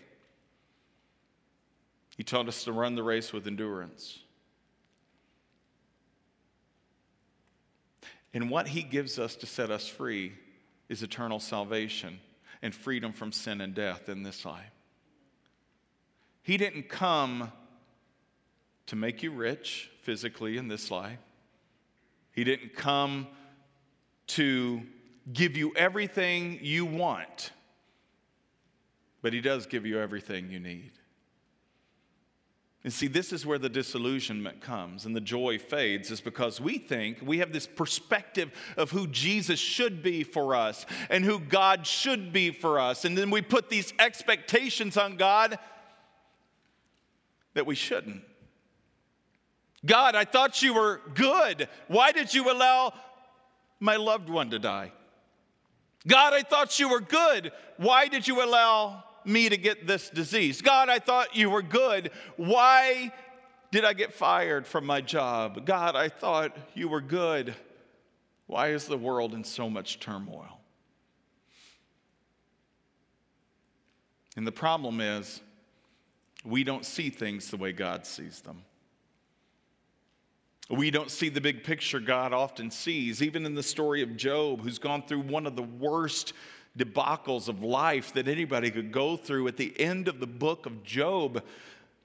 He 2.16 2.22
taught 2.22 2.46
us 2.46 2.62
to 2.62 2.70
run 2.72 2.94
the 2.94 3.02
race 3.02 3.32
with 3.32 3.48
endurance. 3.48 4.20
And 8.32 8.48
what 8.48 8.68
He 8.68 8.84
gives 8.84 9.18
us 9.18 9.34
to 9.34 9.46
set 9.46 9.72
us 9.72 9.88
free 9.88 10.34
is 10.88 11.02
eternal 11.02 11.40
salvation 11.40 12.20
and 12.62 12.74
freedom 12.74 13.12
from 13.12 13.32
sin 13.32 13.60
and 13.60 13.74
death 13.74 14.08
in 14.08 14.22
this 14.22 14.44
life. 14.44 14.72
He 16.42 16.56
didn't 16.56 16.88
come 16.88 17.52
to 18.86 18.96
make 18.96 19.22
you 19.22 19.30
rich 19.30 19.90
physically 20.02 20.56
in 20.56 20.68
this 20.68 20.90
life, 20.90 21.18
He 22.32 22.44
didn't 22.44 22.74
come 22.74 23.26
to 24.28 24.82
give 25.32 25.56
you 25.56 25.72
everything 25.76 26.58
you 26.62 26.86
want 26.86 27.52
but 29.22 29.32
He 29.32 29.40
does 29.40 29.66
give 29.66 29.86
you 29.86 30.00
everything 30.00 30.50
you 30.50 30.60
need. 30.60 30.92
And 32.82 32.90
see, 32.90 33.08
this 33.08 33.30
is 33.30 33.44
where 33.44 33.58
the 33.58 33.68
disillusionment 33.68 34.62
comes 34.62 35.04
and 35.04 35.14
the 35.14 35.20
joy 35.20 35.58
fades, 35.58 36.10
is 36.10 36.22
because 36.22 36.62
we 36.62 36.78
think 36.78 37.18
we 37.20 37.38
have 37.38 37.52
this 37.52 37.66
perspective 37.66 38.50
of 38.78 38.90
who 38.90 39.06
Jesus 39.06 39.60
should 39.60 40.02
be 40.02 40.24
for 40.24 40.54
us 40.54 40.86
and 41.10 41.22
who 41.22 41.38
God 41.38 41.86
should 41.86 42.32
be 42.32 42.50
for 42.50 42.80
us. 42.80 43.04
And 43.04 43.18
then 43.18 43.30
we 43.30 43.42
put 43.42 43.68
these 43.68 43.92
expectations 43.98 44.96
on 44.96 45.16
God 45.16 45.58
that 47.52 47.66
we 47.66 47.74
shouldn't. 47.74 48.22
God, 49.84 50.14
I 50.14 50.24
thought 50.24 50.62
you 50.62 50.72
were 50.72 51.02
good. 51.14 51.68
Why 51.88 52.12
did 52.12 52.32
you 52.32 52.50
allow 52.50 52.94
my 53.78 53.96
loved 53.96 54.30
one 54.30 54.50
to 54.50 54.58
die? 54.58 54.92
God, 56.06 56.32
I 56.32 56.40
thought 56.40 56.78
you 56.78 56.88
were 56.88 57.00
good. 57.00 57.52
Why 57.76 58.08
did 58.08 58.26
you 58.26 58.42
allow 58.42 59.04
me 59.26 59.48
to 59.48 59.56
get 59.56 59.86
this 59.86 60.10
disease? 60.10 60.62
God, 60.62 60.88
I 60.88 60.98
thought 60.98 61.36
you 61.36 61.50
were 61.50 61.62
good. 61.62 62.10
Why 62.36 63.12
did 63.70 63.84
I 63.84 63.92
get 63.92 64.12
fired 64.12 64.66
from 64.66 64.86
my 64.86 65.00
job? 65.00 65.64
God, 65.64 65.96
I 65.96 66.08
thought 66.08 66.56
you 66.74 66.88
were 66.88 67.00
good. 67.00 67.54
Why 68.46 68.68
is 68.68 68.86
the 68.86 68.98
world 68.98 69.32
in 69.32 69.44
so 69.44 69.70
much 69.70 70.00
turmoil? 70.00 70.60
And 74.36 74.46
the 74.46 74.52
problem 74.52 75.00
is, 75.00 75.40
we 76.44 76.64
don't 76.64 76.84
see 76.84 77.10
things 77.10 77.50
the 77.50 77.56
way 77.56 77.72
God 77.72 78.06
sees 78.06 78.40
them. 78.40 78.62
We 80.70 80.90
don't 80.90 81.10
see 81.10 81.28
the 81.28 81.40
big 81.40 81.64
picture 81.64 81.98
God 81.98 82.32
often 82.32 82.70
sees, 82.70 83.22
even 83.22 83.44
in 83.44 83.54
the 83.54 83.62
story 83.62 84.02
of 84.02 84.16
Job, 84.16 84.62
who's 84.62 84.78
gone 84.78 85.02
through 85.02 85.22
one 85.22 85.46
of 85.46 85.56
the 85.56 85.64
worst 85.64 86.32
debacles 86.76 87.48
of 87.48 87.62
life 87.62 88.12
that 88.14 88.28
anybody 88.28 88.70
could 88.70 88.92
go 88.92 89.16
through. 89.16 89.48
At 89.48 89.56
the 89.56 89.78
end 89.78 90.08
of 90.08 90.20
the 90.20 90.26
book 90.26 90.66
of 90.66 90.82
Job, 90.84 91.42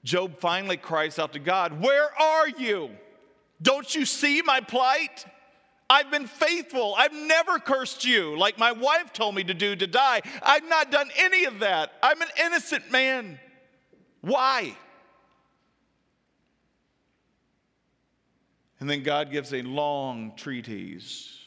Job 0.04 0.38
finally 0.40 0.76
cries 0.76 1.18
out 1.18 1.32
to 1.32 1.38
God, 1.38 1.80
Where 1.80 2.08
are 2.20 2.48
you? 2.48 2.90
Don't 3.62 3.94
you 3.94 4.04
see 4.04 4.42
my 4.42 4.60
plight? 4.60 5.24
I've 5.88 6.10
been 6.10 6.26
faithful. 6.26 6.94
I've 6.98 7.12
never 7.12 7.58
cursed 7.58 8.04
you 8.04 8.36
like 8.36 8.58
my 8.58 8.72
wife 8.72 9.12
told 9.12 9.34
me 9.36 9.44
to 9.44 9.54
do 9.54 9.76
to 9.76 9.86
die. 9.86 10.20
I've 10.42 10.68
not 10.68 10.90
done 10.90 11.10
any 11.16 11.44
of 11.44 11.60
that. 11.60 11.92
I'm 12.02 12.20
an 12.20 12.28
innocent 12.44 12.90
man. 12.90 13.38
Why? 14.20 14.76
And 18.80 18.90
then 18.90 19.04
God 19.04 19.30
gives 19.30 19.54
a 19.54 19.62
long 19.62 20.32
treatise. 20.36 21.40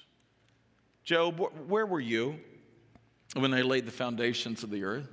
Job, 1.04 1.40
where 1.68 1.86
were 1.86 2.00
you 2.00 2.40
when 3.34 3.54
I 3.54 3.62
laid 3.62 3.86
the 3.86 3.92
foundations 3.92 4.64
of 4.64 4.70
the 4.70 4.84
earth? 4.84 5.08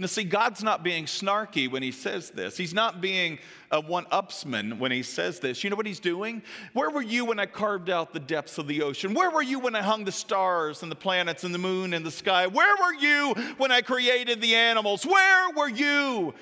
Now, 0.00 0.06
see, 0.06 0.22
God's 0.22 0.62
not 0.62 0.84
being 0.84 1.06
snarky 1.06 1.68
when 1.68 1.82
he 1.82 1.90
says 1.90 2.30
this. 2.30 2.56
He's 2.56 2.72
not 2.72 3.00
being 3.00 3.40
a 3.72 3.80
one 3.80 4.04
upsman 4.06 4.78
when 4.78 4.92
he 4.92 5.02
says 5.02 5.40
this. 5.40 5.64
You 5.64 5.70
know 5.70 5.76
what 5.76 5.86
he's 5.86 5.98
doing? 5.98 6.42
Where 6.72 6.88
were 6.88 7.02
you 7.02 7.24
when 7.24 7.40
I 7.40 7.46
carved 7.46 7.90
out 7.90 8.12
the 8.12 8.20
depths 8.20 8.58
of 8.58 8.68
the 8.68 8.82
ocean? 8.82 9.12
Where 9.12 9.30
were 9.30 9.42
you 9.42 9.58
when 9.58 9.74
I 9.74 9.82
hung 9.82 10.04
the 10.04 10.12
stars 10.12 10.84
and 10.84 10.92
the 10.92 10.96
planets 10.96 11.42
and 11.42 11.52
the 11.52 11.58
moon 11.58 11.94
and 11.94 12.06
the 12.06 12.12
sky? 12.12 12.46
Where 12.46 12.76
were 12.76 12.94
you 12.94 13.34
when 13.56 13.72
I 13.72 13.80
created 13.80 14.40
the 14.40 14.54
animals? 14.54 15.04
Where 15.04 15.50
were 15.50 15.68
you 15.68 16.32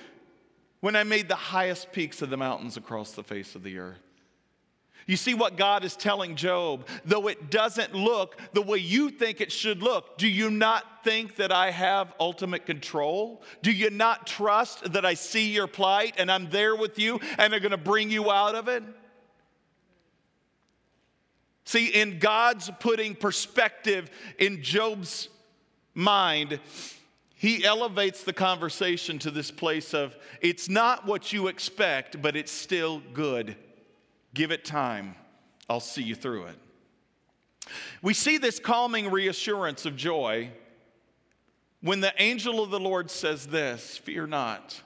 when 0.81 0.95
I 0.95 1.05
made 1.05 1.29
the 1.29 1.35
highest 1.35 1.93
peaks 1.93 2.21
of 2.21 2.29
the 2.29 2.37
mountains 2.37 2.77
across 2.77 3.13
the 3.13 3.25
face 3.25 3.55
of 3.55 3.63
the 3.63 3.79
earth? 3.79 4.06
You 5.07 5.17
see 5.17 5.35
what 5.35 5.57
God 5.57 5.85
is 5.85 5.95
telling 5.95 6.35
Job, 6.35 6.87
though 7.05 7.29
it 7.29 7.49
doesn't 7.49 7.95
look 7.95 8.37
the 8.53 8.63
way 8.63 8.79
you 8.79 9.11
think 9.11 9.41
it 9.41 9.53
should 9.53 9.81
look, 9.81 10.19
do 10.19 10.27
you 10.27 10.51
not 10.51 11.05
think 11.05 11.37
that 11.37 11.53
I 11.53 11.71
have 11.71 12.13
ultimate 12.19 12.67
control? 12.67 13.43
Do 13.63 13.71
you 13.71 13.91
not 13.91 14.27
trust 14.27 14.93
that 14.93 15.07
I 15.07 15.15
see 15.15 15.53
your 15.53 15.69
plight 15.69 16.15
and 16.19 16.31
I'm 16.31 16.51
there 16.51 16.75
with 16.75 16.99
you 16.99 17.21
and 17.39 17.55
I'm 17.55 17.61
going 17.61 17.71
to 17.71 17.77
bring 17.77 18.11
you 18.11 18.33
out 18.33 18.57
of 18.57 18.67
it? 18.67 18.83
See, 21.65 21.87
in 21.87 22.19
God's 22.19 22.71
putting 22.81 23.15
perspective 23.15 24.11
in 24.39 24.63
Job's 24.63 25.29
mind, 25.95 26.59
he 27.37 27.65
elevates 27.65 28.25
the 28.25 28.33
conversation 28.33 29.21
to 29.21 29.31
this 29.31 29.53
place 29.53 29.95
of 29.95 30.17
it's 30.41 30.69
not 30.69 31.07
what 31.07 31.33
you 31.33 31.47
expect, 31.47 32.21
but 32.21 32.35
it's 32.35 32.53
still 32.53 33.03
good. 33.13 33.57
Give 34.37 34.51
it 34.51 34.67
time. 34.67 35.15
I'll 35.67 35.81
see 35.81 36.03
you 36.03 36.15
through 36.15 36.45
it. 36.45 36.59
We 38.03 38.13
see 38.13 38.37
this 38.37 38.59
calming 38.59 39.11
reassurance 39.11 39.87
of 39.87 39.97
joy 39.97 40.51
when 41.81 42.01
the 42.01 42.13
angel 42.19 42.63
of 42.63 42.69
the 42.69 42.79
Lord 42.79 43.11
says 43.11 43.47
this 43.47 43.97
Fear 43.97 44.27
not. 44.27 44.83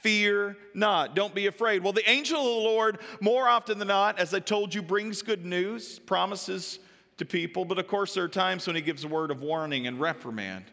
Fear 0.00 0.56
not. 0.72 1.14
Don't 1.14 1.34
be 1.34 1.48
afraid. 1.48 1.84
Well, 1.84 1.92
the 1.92 2.08
angel 2.08 2.38
of 2.38 2.46
the 2.46 2.68
Lord, 2.68 2.98
more 3.20 3.46
often 3.46 3.78
than 3.78 3.88
not, 3.88 4.18
as 4.18 4.32
I 4.32 4.40
told 4.40 4.74
you, 4.74 4.80
brings 4.80 5.20
good 5.20 5.44
news, 5.44 5.98
promises 5.98 6.78
to 7.18 7.26
people, 7.26 7.66
but 7.66 7.78
of 7.78 7.88
course, 7.88 8.14
there 8.14 8.24
are 8.24 8.28
times 8.28 8.66
when 8.66 8.74
he 8.74 8.80
gives 8.80 9.04
a 9.04 9.08
word 9.08 9.30
of 9.30 9.42
warning 9.42 9.86
and 9.86 10.00
reprimand. 10.00 10.64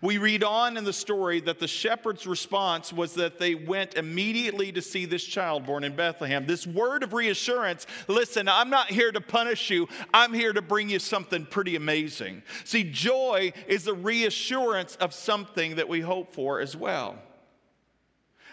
We 0.00 0.18
read 0.18 0.42
on 0.42 0.76
in 0.76 0.84
the 0.84 0.92
story 0.92 1.40
that 1.40 1.58
the 1.58 1.68
shepherd's 1.68 2.26
response 2.26 2.92
was 2.92 3.14
that 3.14 3.38
they 3.38 3.54
went 3.54 3.94
immediately 3.94 4.72
to 4.72 4.82
see 4.82 5.04
this 5.04 5.24
child 5.24 5.66
born 5.66 5.84
in 5.84 5.94
Bethlehem. 5.94 6.46
This 6.46 6.66
word 6.66 7.02
of 7.02 7.12
reassurance 7.12 7.86
listen, 8.08 8.48
I'm 8.48 8.70
not 8.70 8.90
here 8.90 9.12
to 9.12 9.20
punish 9.20 9.70
you, 9.70 9.88
I'm 10.14 10.32
here 10.32 10.52
to 10.52 10.62
bring 10.62 10.88
you 10.88 10.98
something 10.98 11.46
pretty 11.46 11.76
amazing. 11.76 12.42
See, 12.64 12.84
joy 12.84 13.52
is 13.66 13.86
a 13.86 13.94
reassurance 13.94 14.96
of 14.96 15.12
something 15.12 15.76
that 15.76 15.88
we 15.88 16.00
hope 16.00 16.32
for 16.32 16.60
as 16.60 16.76
well. 16.76 17.16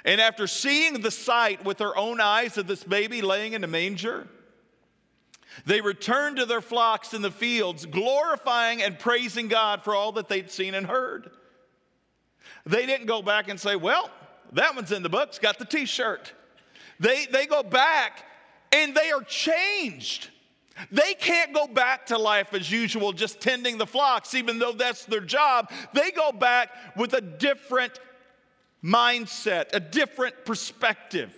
And 0.05 0.21
after 0.21 0.47
seeing 0.47 1.01
the 1.01 1.11
sight 1.11 1.65
with 1.65 1.77
their 1.77 1.95
own 1.97 2.21
eyes 2.21 2.57
of 2.57 2.67
this 2.67 2.83
baby 2.83 3.21
laying 3.21 3.53
in 3.53 3.63
a 3.63 3.67
manger, 3.67 4.27
they 5.65 5.81
returned 5.81 6.37
to 6.37 6.45
their 6.45 6.61
flocks 6.61 7.13
in 7.13 7.21
the 7.21 7.31
fields, 7.31 7.85
glorifying 7.85 8.81
and 8.81 8.97
praising 8.97 9.47
God 9.47 9.83
for 9.83 9.95
all 9.95 10.11
that 10.13 10.29
they'd 10.29 10.51
seen 10.51 10.73
and 10.73 10.85
heard. 10.85 11.31
They 12.65 12.85
didn't 12.85 13.07
go 13.07 13.21
back 13.21 13.49
and 13.49 13.59
say, 13.59 13.75
Well, 13.75 14.09
that 14.53 14.75
one's 14.75 14.91
in 14.91 15.03
the 15.03 15.09
books, 15.09 15.39
got 15.39 15.59
the 15.59 15.65
t 15.65 15.85
shirt. 15.85 16.33
They, 16.99 17.25
they 17.25 17.45
go 17.45 17.63
back 17.63 18.25
and 18.71 18.95
they 18.95 19.11
are 19.11 19.21
changed. 19.21 20.29
They 20.91 21.13
can't 21.13 21.53
go 21.53 21.67
back 21.67 22.05
to 22.07 22.17
life 22.17 22.53
as 22.53 22.71
usual, 22.71 23.11
just 23.11 23.41
tending 23.41 23.77
the 23.77 23.85
flocks, 23.85 24.33
even 24.33 24.59
though 24.59 24.71
that's 24.71 25.05
their 25.05 25.21
job. 25.21 25.69
They 25.93 26.11
go 26.11 26.31
back 26.31 26.69
with 26.95 27.13
a 27.13 27.21
different 27.21 27.99
mindset, 28.83 29.73
a 29.73 29.79
different 29.79 30.45
perspective. 30.45 31.33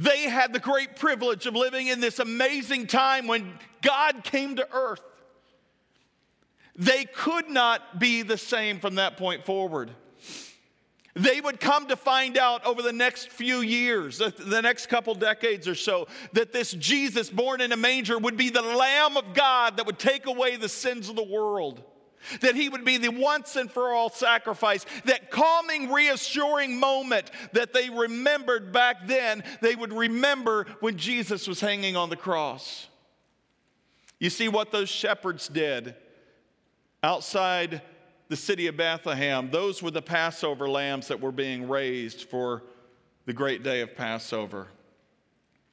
They 0.00 0.22
had 0.22 0.54
the 0.54 0.58
great 0.58 0.96
privilege 0.96 1.44
of 1.44 1.54
living 1.54 1.88
in 1.88 2.00
this 2.00 2.20
amazing 2.20 2.86
time 2.86 3.26
when 3.26 3.52
God 3.82 4.24
came 4.24 4.56
to 4.56 4.66
earth. 4.72 5.02
They 6.74 7.04
could 7.04 7.50
not 7.50 8.00
be 8.00 8.22
the 8.22 8.38
same 8.38 8.80
from 8.80 8.94
that 8.94 9.18
point 9.18 9.44
forward. 9.44 9.90
They 11.14 11.42
would 11.42 11.60
come 11.60 11.88
to 11.88 11.96
find 11.96 12.38
out 12.38 12.64
over 12.64 12.80
the 12.80 12.94
next 12.94 13.28
few 13.28 13.60
years, 13.60 14.16
the 14.16 14.62
next 14.62 14.86
couple 14.86 15.14
decades 15.14 15.68
or 15.68 15.74
so, 15.74 16.08
that 16.32 16.50
this 16.54 16.72
Jesus 16.72 17.28
born 17.28 17.60
in 17.60 17.70
a 17.72 17.76
manger 17.76 18.16
would 18.16 18.38
be 18.38 18.48
the 18.48 18.62
Lamb 18.62 19.18
of 19.18 19.34
God 19.34 19.76
that 19.76 19.84
would 19.84 19.98
take 19.98 20.24
away 20.24 20.56
the 20.56 20.68
sins 20.70 21.10
of 21.10 21.16
the 21.16 21.22
world 21.22 21.82
that 22.40 22.54
he 22.54 22.68
would 22.68 22.84
be 22.84 22.96
the 22.96 23.10
once 23.10 23.56
and 23.56 23.70
for 23.70 23.92
all 23.92 24.10
sacrifice, 24.10 24.84
that 25.04 25.30
calming, 25.30 25.90
reassuring 25.92 26.78
moment 26.78 27.30
that 27.52 27.72
they 27.72 27.90
remembered 27.90 28.72
back 28.72 29.06
then, 29.06 29.42
they 29.60 29.74
would 29.74 29.92
remember 29.92 30.66
when 30.80 30.96
Jesus 30.96 31.48
was 31.48 31.60
hanging 31.60 31.96
on 31.96 32.10
the 32.10 32.16
cross. 32.16 32.88
You 34.18 34.30
see 34.30 34.48
what 34.48 34.70
those 34.70 34.88
shepherds 34.88 35.48
did 35.48 35.94
outside 37.02 37.82
the 38.28 38.36
city 38.36 38.68
of 38.68 38.76
Bethlehem, 38.76 39.50
those 39.50 39.82
were 39.82 39.90
the 39.90 40.02
Passover 40.02 40.68
lambs 40.68 41.08
that 41.08 41.20
were 41.20 41.32
being 41.32 41.68
raised 41.68 42.28
for 42.28 42.62
the 43.26 43.32
great 43.32 43.64
day 43.64 43.80
of 43.80 43.96
Passover. 43.96 44.68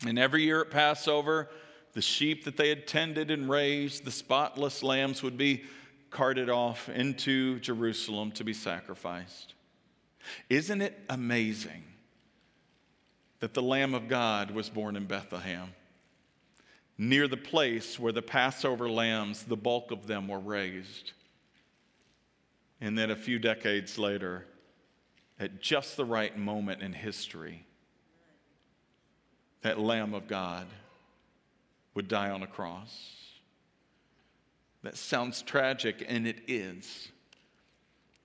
And 0.06 0.18
every 0.18 0.44
year 0.44 0.62
at 0.62 0.72
Passover, 0.72 1.50
the 1.94 2.02
sheep 2.02 2.46
that 2.46 2.58
they 2.58 2.70
had 2.70 2.88
tended 2.88 3.30
and 3.30 3.50
raised, 3.50 4.06
the 4.06 4.12
spotless 4.12 4.82
lambs, 4.82 5.22
would 5.22 5.38
be 5.38 5.64
carted 6.10 6.50
off 6.50 6.90
into 6.90 7.60
Jerusalem 7.60 8.32
to 8.34 8.44
be 8.44 8.54
sacrificed. 8.54 9.54
Isn't 10.50 10.82
it 10.82 11.00
amazing 11.10 11.84
that 13.40 13.54
the 13.54 13.62
Lamb 13.62 13.94
of 13.94 14.08
God 14.08 14.52
was 14.52 14.70
born 14.70 14.96
in 14.96 15.06
Bethlehem, 15.06 15.70
near 16.98 17.28
the 17.28 17.38
place 17.38 18.00
where 18.00 18.12
the 18.12 18.22
Passover 18.22 18.90
lambs, 18.90 19.44
the 19.44 19.58
bulk 19.58 19.92
of 19.92 20.08
them, 20.08 20.28
were 20.28 20.40
raised? 20.40 21.12
And 22.82 22.98
then 22.98 23.12
a 23.12 23.16
few 23.16 23.40
decades 23.40 23.98
later, 23.98 24.46
at 25.40 25.62
just 25.62 25.98
the 25.98 26.06
right 26.06 26.38
moment 26.38 26.82
in 26.82 26.94
history, 26.94 27.66
that 29.62 29.80
Lamb 29.80 30.14
of 30.14 30.28
God 30.28 30.68
would 31.94 32.08
die 32.08 32.30
on 32.30 32.44
a 32.44 32.48
cross. 32.48 33.17
That 34.84 34.98
sounds 34.98 35.42
tragic, 35.42 36.06
and 36.08 36.28
it 36.28 36.42
is. 36.48 37.10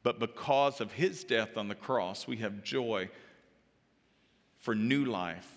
But 0.02 0.18
because 0.18 0.80
of 0.80 0.92
his 0.92 1.24
death 1.24 1.56
on 1.56 1.68
the 1.68 1.74
cross, 1.74 2.26
we 2.26 2.38
have 2.38 2.62
joy 2.62 3.08
for 4.58 4.74
new 4.74 5.04
life, 5.04 5.48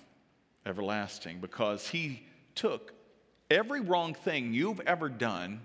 everlasting, 0.66 1.40
because 1.40 1.88
he 1.88 2.24
took 2.54 2.94
every 3.50 3.82
wrong 3.82 4.14
thing 4.14 4.54
you've 4.54 4.82
ever 4.82 5.10
done 5.10 5.62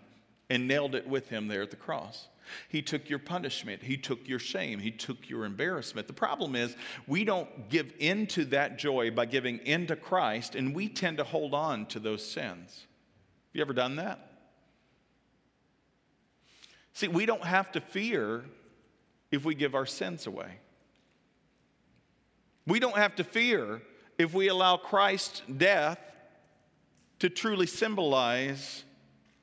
and 0.48 0.66
nailed 0.66 0.94
it 0.94 1.06
with 1.06 1.28
him 1.28 1.48
there 1.48 1.62
at 1.62 1.70
the 1.70 1.76
cross. 1.76 2.28
He 2.68 2.82
took 2.82 3.08
your 3.08 3.20
punishment. 3.20 3.82
He 3.82 3.96
took 3.96 4.26
your 4.26 4.40
shame. 4.40 4.80
He 4.80 4.90
took 4.90 5.28
your 5.28 5.44
embarrassment. 5.44 6.06
The 6.06 6.12
problem 6.12 6.56
is, 6.56 6.74
we 7.06 7.24
don't 7.24 7.68
give 7.68 7.92
in 7.98 8.26
to 8.28 8.44
that 8.46 8.78
joy 8.78 9.10
by 9.10 9.26
giving 9.26 9.58
in 9.58 9.86
to 9.86 9.96
Christ, 9.96 10.54
and 10.56 10.74
we 10.74 10.88
tend 10.88 11.18
to 11.18 11.24
hold 11.24 11.54
on 11.54 11.86
to 11.86 12.00
those 12.00 12.26
sins. 12.26 12.86
Have 12.86 13.54
you 13.54 13.60
ever 13.62 13.72
done 13.72 13.96
that? 13.96 14.29
See, 17.00 17.08
we 17.08 17.24
don't 17.24 17.46
have 17.46 17.72
to 17.72 17.80
fear 17.80 18.44
if 19.30 19.42
we 19.42 19.54
give 19.54 19.74
our 19.74 19.86
sins 19.86 20.26
away. 20.26 20.58
We 22.66 22.78
don't 22.78 22.98
have 22.98 23.16
to 23.16 23.24
fear 23.24 23.80
if 24.18 24.34
we 24.34 24.48
allow 24.48 24.76
Christ's 24.76 25.40
death 25.56 25.98
to 27.20 27.30
truly 27.30 27.66
symbolize 27.66 28.84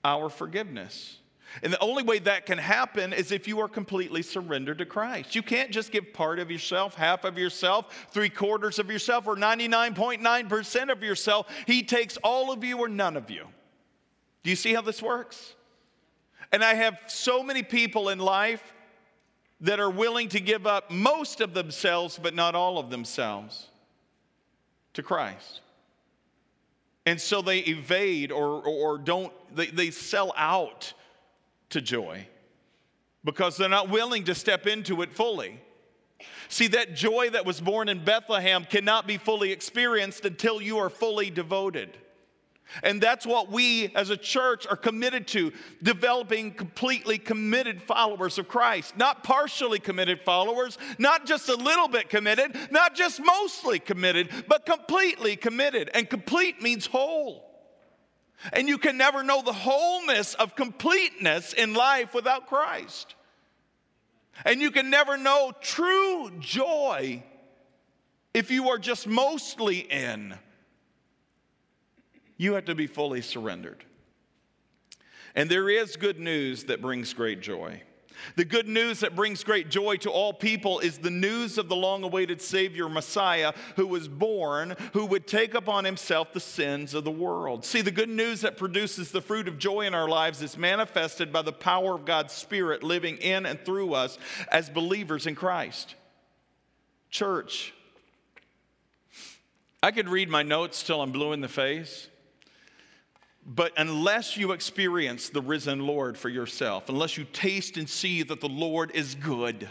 our 0.06 0.30
forgiveness. 0.30 1.18
And 1.64 1.74
the 1.74 1.80
only 1.80 2.04
way 2.04 2.20
that 2.20 2.46
can 2.46 2.60
happen 2.60 3.12
is 3.12 3.32
if 3.32 3.48
you 3.48 3.60
are 3.62 3.68
completely 3.68 4.22
surrendered 4.22 4.78
to 4.78 4.86
Christ. 4.86 5.34
You 5.34 5.42
can't 5.42 5.72
just 5.72 5.92
give 5.92 6.14
part 6.14 6.38
of 6.38 6.52
yourself, 6.52 6.94
half 6.94 7.24
of 7.24 7.40
yourself, 7.40 8.08
three 8.12 8.30
quarters 8.30 8.78
of 8.78 8.92
yourself, 8.92 9.26
or 9.26 9.36
99.9% 9.36 10.92
of 10.92 11.02
yourself. 11.02 11.48
He 11.66 11.82
takes 11.82 12.18
all 12.18 12.52
of 12.52 12.64
you 12.64 12.78
or 12.78 12.88
none 12.88 13.18
of 13.18 13.32
you. 13.32 13.48
Do 14.44 14.52
you 14.52 14.56
see 14.56 14.76
how 14.76 14.82
this 14.82 15.02
works? 15.02 15.56
And 16.52 16.64
I 16.64 16.74
have 16.76 16.98
so 17.08 17.44
many 17.44 17.64
people 17.64 18.10
in 18.10 18.20
life 18.20 18.74
that 19.62 19.80
are 19.80 19.90
willing 19.90 20.30
to 20.30 20.40
give 20.40 20.68
up 20.68 20.92
most 20.92 21.42
of 21.42 21.54
themselves, 21.54 22.20
but 22.22 22.36
not 22.36 22.56
all 22.56 22.78
of 22.78 22.90
themselves, 22.90 23.68
to 24.94 25.04
Christ. 25.04 25.62
And 27.06 27.20
so 27.20 27.42
they 27.42 27.60
evade 27.60 28.32
or, 28.32 28.62
or 28.66 28.98
don't, 28.98 29.34
they, 29.56 29.68
they 29.68 29.92
sell 29.92 30.34
out 30.36 30.94
to 31.70 31.82
joy 31.82 32.28
because 33.24 33.58
they're 33.58 33.70
not 33.70 33.90
willing 33.90 34.26
to 34.26 34.36
step 34.36 34.68
into 34.68 35.02
it 35.02 35.14
fully. 35.14 35.60
See, 36.50 36.68
that 36.68 36.96
joy 36.96 37.30
that 37.32 37.46
was 37.46 37.60
born 37.60 37.90
in 37.90 38.04
Bethlehem 38.04 38.64
cannot 38.64 39.06
be 39.06 39.18
fully 39.18 39.52
experienced 39.52 40.26
until 40.26 40.62
you 40.62 40.78
are 40.78 40.90
fully 40.90 41.30
devoted. 41.30 41.98
And 42.84 43.02
that's 43.02 43.26
what 43.26 43.52
we 43.52 43.92
as 43.96 44.10
a 44.10 44.18
church 44.18 44.68
are 44.68 44.76
committed 44.76 45.28
to 45.30 45.54
developing 45.82 46.52
completely 46.52 47.18
committed 47.18 47.82
followers 47.82 48.38
of 48.38 48.48
Christ. 48.48 48.98
Not 48.98 49.24
partially 49.24 49.80
committed 49.80 50.22
followers, 50.22 50.78
not 50.98 51.26
just 51.26 51.50
a 51.50 51.56
little 51.56 51.88
bit 51.88 52.10
committed, 52.10 52.58
not 52.72 52.96
just 52.96 53.22
mostly 53.24 53.80
committed, 53.80 54.30
but 54.48 54.66
completely 54.66 55.36
committed. 55.36 55.90
And 55.94 56.10
complete 56.10 56.62
means 56.62 56.86
whole. 56.86 57.44
And 58.54 58.68
you 58.68 58.78
can 58.78 58.98
never 58.98 59.24
know 59.24 59.42
the 59.42 59.54
wholeness 59.54 60.34
of 60.36 60.56
completeness 60.56 61.54
in 61.54 61.74
life 61.74 62.14
without 62.14 62.48
Christ. 62.48 63.16
And 64.46 64.62
you 64.62 64.70
can 64.70 64.90
never 64.90 65.18
know 65.18 65.52
true 65.62 66.32
joy 66.40 67.24
if 68.34 68.52
you 68.52 68.70
are 68.70 68.78
just 68.78 69.08
mostly 69.08 69.80
in 69.80 70.36
you 72.38 72.54
have 72.54 72.66
to 72.66 72.76
be 72.76 72.88
fully 72.88 73.22
surrendered. 73.22 73.84
And 75.36 75.50
there 75.50 75.70
is 75.70 75.96
good 75.96 76.20
news 76.20 76.64
that 76.66 76.82
brings 76.82 77.14
great 77.14 77.42
joy. 77.42 77.82
The 78.36 78.46
good 78.46 78.68
news 78.68 79.02
that 79.02 79.16
brings 79.16 79.44
great 79.44 79.70
joy 79.70 79.98
to 79.98 80.10
all 80.10 80.34
people 80.34 80.80
is 80.80 80.98
the 80.98 81.12
news 81.12 81.58
of 81.58 81.70
the 81.70 81.76
long 81.76 82.04
awaited 82.04 82.42
Savior, 82.42 82.90
Messiah, 82.90 83.54
who 83.76 83.88
was 83.88 84.08
born, 84.08 84.76
who 84.94 85.06
would 85.06 85.28
take 85.28 85.54
upon 85.54 85.86
himself 85.86 86.34
the 86.34 86.40
sins 86.40 86.94
of 86.94 87.04
the 87.04 87.12
world. 87.12 87.66
See, 87.66 87.82
the 87.82 87.92
good 87.92 88.10
news 88.10 88.42
that 88.42 88.58
produces 88.58 89.12
the 89.12 89.22
fruit 89.22 89.48
of 89.48 89.60
joy 89.60 89.82
in 89.82 89.94
our 89.94 90.10
lives 90.10 90.42
is 90.42 90.58
manifested 90.58 91.32
by 91.32 91.44
the 91.44 91.54
power 91.54 91.94
of 91.94 92.06
God's 92.06 92.34
Spirit 92.34 92.84
living 92.84 93.18
in 93.18 93.46
and 93.46 93.64
through 93.64 93.94
us 93.94 94.18
as 94.52 94.70
believers 94.70 95.28
in 95.28 95.36
Christ. 95.36 95.96
Church, 97.10 97.74
I 99.82 99.92
could 99.92 100.10
read 100.10 100.30
my 100.30 100.44
notes 100.44 100.84
till 100.84 101.02
I'm 101.02 101.12
blue 101.12 101.34
in 101.34 101.42
the 101.42 101.48
face. 101.48 102.10
But 103.50 103.72
unless 103.78 104.36
you 104.36 104.52
experience 104.52 105.30
the 105.30 105.42
risen 105.42 105.88
Lord 105.88 106.18
for 106.18 106.28
yourself, 106.28 106.90
unless 106.90 107.18
you 107.18 107.24
taste 107.24 107.78
and 107.78 107.90
see 107.90 108.22
that 108.24 108.42
the 108.42 108.50
Lord 108.50 108.92
is 108.94 109.16
good, 109.16 109.70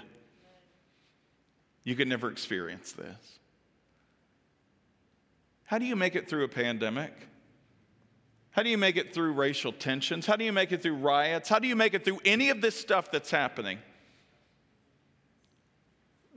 you 1.85 1.95
can 1.95 2.09
never 2.09 2.31
experience 2.31 2.93
this. 2.93 3.39
How 5.65 5.77
do 5.79 5.85
you 5.85 5.95
make 5.95 6.17
it 6.17 6.27
through 6.27 6.45
a 6.45 6.49
pandemic? 6.49 7.13
How 8.53 8.63
do 8.63 8.71
you 8.71 8.79
make 8.79 8.97
it 8.97 9.13
through 9.13 9.33
racial 9.33 9.73
tensions? 9.73 10.25
How 10.25 10.37
do 10.37 10.45
you 10.45 10.53
make 10.53 10.73
it 10.73 10.83
through 10.83 10.95
riots? 10.95 11.51
How 11.51 11.59
do 11.59 11.69
you 11.69 11.77
make 11.77 11.93
it 11.93 12.03
through 12.03 12.21
any 12.25 12.49
of 12.49 12.63
this 12.63 12.81
stuff 12.81 13.11
that's 13.11 13.31
happening? 13.31 13.79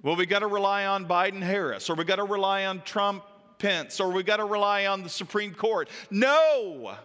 Well, 0.04 0.17
we 0.17 0.25
got 0.25 0.39
to 0.39 0.47
rely 0.47 0.86
on 0.88 1.08
Biden 1.08 1.41
Harris, 1.41 1.89
or 1.89 1.95
we 1.95 2.04
got 2.04 2.17
to 2.17 2.25
rely 2.25 2.65
on 2.65 2.82
Trump 2.82 3.23
Pence, 3.60 4.02
or 4.02 4.12
we 4.12 4.23
got 4.23 4.38
to 4.38 4.45
rely 4.45 4.88
on 4.88 5.04
the 5.04 5.10
Supreme 5.10 5.54
Court. 5.54 5.88
No! 6.12 6.97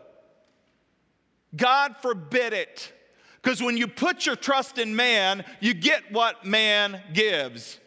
God 1.57 1.97
forbid 2.01 2.53
it. 2.53 2.93
Because 3.43 3.63
when 3.63 3.77
you 3.77 3.87
put 3.87 4.25
your 4.25 4.37
trust 4.37 4.79
in 4.79 4.97
man, 4.97 5.45
you 5.61 5.75
get 5.75 6.11
what 6.11 6.45
man 6.45 7.03
gives. 7.13 7.79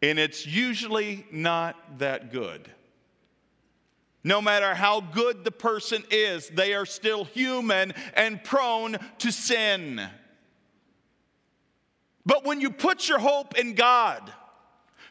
And 0.00 0.18
it's 0.18 0.46
usually 0.46 1.26
not 1.30 1.98
that 1.98 2.32
good. 2.32 2.70
No 4.22 4.40
matter 4.40 4.74
how 4.74 5.00
good 5.00 5.44
the 5.44 5.50
person 5.50 6.02
is, 6.10 6.48
they 6.48 6.72
are 6.72 6.86
still 6.86 7.24
human 7.24 7.92
and 8.14 8.42
prone 8.42 8.96
to 9.18 9.30
sin. 9.30 10.00
But 12.24 12.46
when 12.46 12.62
you 12.62 12.70
put 12.70 13.06
your 13.06 13.18
hope 13.18 13.58
in 13.58 13.74
God, 13.74 14.32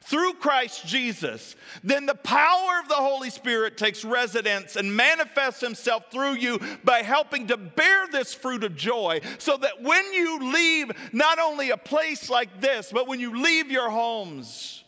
through 0.06 0.34
Christ 0.34 0.86
Jesus, 0.86 1.56
then 1.82 2.06
the 2.06 2.16
power 2.16 2.80
of 2.82 2.90
the 2.90 2.96
Holy 2.96 3.30
Spirit 3.30 3.78
takes 3.78 4.04
residence 4.04 4.76
and 4.76 4.96
manifests 4.96 5.62
himself 5.62 6.12
through 6.12 6.34
you 6.34 6.60
by 6.84 7.00
helping 7.00 7.48
to 7.48 7.56
bear 7.56 8.08
this 8.12 8.34
fruit 8.34 8.66
of 8.66 8.76
joy 8.76 9.22
so 9.38 9.56
that 9.56 9.82
when 9.82 10.14
you 10.14 10.52
leave 10.54 10.92
not 11.14 11.40
only 11.40 11.70
a 11.70 11.78
place 11.78 12.30
like 12.30 12.60
this, 12.60 12.92
but 12.92 13.08
when 13.08 13.22
you 13.22 13.42
leave 13.42 13.72
your 13.72 13.90
homes, 13.90 14.84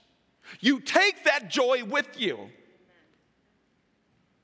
you 0.60 0.82
take 0.82 1.24
that 1.24 1.50
joy 1.50 1.84
with 1.86 2.20
you. 2.20 2.38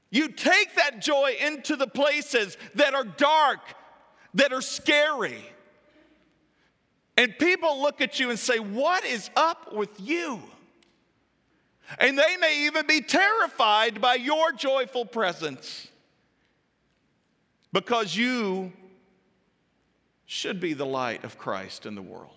You 0.09 0.29
take 0.29 0.75
that 0.75 1.01
joy 1.01 1.35
into 1.45 1.75
the 1.75 1.87
places 1.87 2.57
that 2.75 2.93
are 2.93 3.05
dark, 3.05 3.59
that 4.35 4.53
are 4.53 4.61
scary. 4.61 5.45
And 7.17 7.37
people 7.37 7.81
look 7.81 8.01
at 8.01 8.19
you 8.19 8.29
and 8.29 8.39
say, 8.39 8.59
What 8.59 9.03
is 9.05 9.29
up 9.35 9.73
with 9.73 9.89
you? 9.99 10.41
And 11.97 12.17
they 12.17 12.37
may 12.37 12.65
even 12.65 12.87
be 12.87 13.01
terrified 13.01 14.01
by 14.01 14.15
your 14.15 14.51
joyful 14.51 15.05
presence 15.05 15.87
because 17.73 18.15
you 18.15 18.71
should 20.25 20.59
be 20.59 20.73
the 20.73 20.85
light 20.85 21.23
of 21.23 21.37
Christ 21.37 21.85
in 21.85 21.95
the 21.95 22.01
world. 22.01 22.31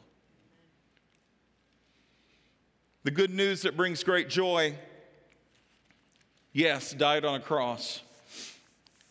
The 3.05 3.11
good 3.11 3.33
news 3.33 3.63
that 3.63 3.77
brings 3.77 4.03
great 4.03 4.29
joy, 4.29 4.75
yes, 6.53 6.93
died 6.93 7.25
on 7.25 7.35
a 7.35 7.41
cross, 7.41 8.01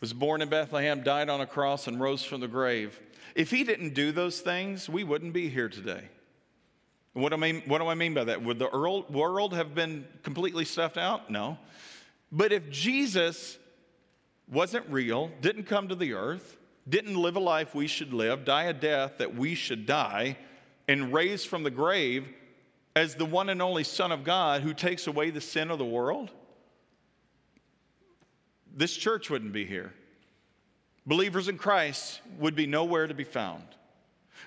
was 0.01 0.13
born 0.13 0.41
in 0.41 0.49
Bethlehem, 0.49 1.03
died 1.03 1.29
on 1.29 1.41
a 1.41 1.45
cross, 1.45 1.87
and 1.87 1.99
rose 1.99 2.23
from 2.23 2.41
the 2.41 2.47
grave. 2.47 2.99
If 3.35 3.51
he 3.51 3.63
didn't 3.63 3.93
do 3.93 4.11
those 4.11 4.41
things, 4.41 4.89
we 4.89 5.03
wouldn't 5.03 5.31
be 5.31 5.47
here 5.47 5.69
today. 5.69 6.09
What 7.13 7.29
do, 7.29 7.35
I 7.35 7.39
mean, 7.39 7.61
what 7.67 7.79
do 7.79 7.87
I 7.87 7.93
mean 7.93 8.15
by 8.15 8.23
that? 8.23 8.41
Would 8.41 8.57
the 8.57 8.69
world 8.69 9.53
have 9.53 9.75
been 9.75 10.05
completely 10.23 10.65
stuffed 10.65 10.97
out? 10.97 11.29
No. 11.29 11.59
But 12.31 12.51
if 12.51 12.69
Jesus 12.71 13.59
wasn't 14.51 14.89
real, 14.89 15.31
didn't 15.39 15.65
come 15.65 15.87
to 15.89 15.95
the 15.95 16.13
earth, 16.13 16.57
didn't 16.89 17.15
live 17.15 17.35
a 17.35 17.39
life 17.39 17.75
we 17.75 17.87
should 17.87 18.13
live, 18.13 18.45
die 18.45 18.63
a 18.63 18.73
death 18.73 19.19
that 19.19 19.35
we 19.35 19.53
should 19.53 19.85
die, 19.85 20.37
and 20.87 21.13
raise 21.13 21.45
from 21.45 21.63
the 21.63 21.71
grave 21.71 22.27
as 22.95 23.15
the 23.15 23.25
one 23.25 23.49
and 23.49 23.61
only 23.61 23.83
Son 23.83 24.11
of 24.11 24.23
God 24.23 24.61
who 24.61 24.73
takes 24.73 25.07
away 25.07 25.29
the 25.29 25.41
sin 25.41 25.71
of 25.71 25.77
the 25.77 25.85
world, 25.85 26.31
this 28.75 28.95
church 28.95 29.29
wouldn't 29.29 29.53
be 29.53 29.65
here. 29.65 29.93
Believers 31.05 31.47
in 31.47 31.57
Christ 31.57 32.21
would 32.39 32.55
be 32.55 32.65
nowhere 32.65 33.07
to 33.07 33.13
be 33.13 33.23
found. 33.23 33.63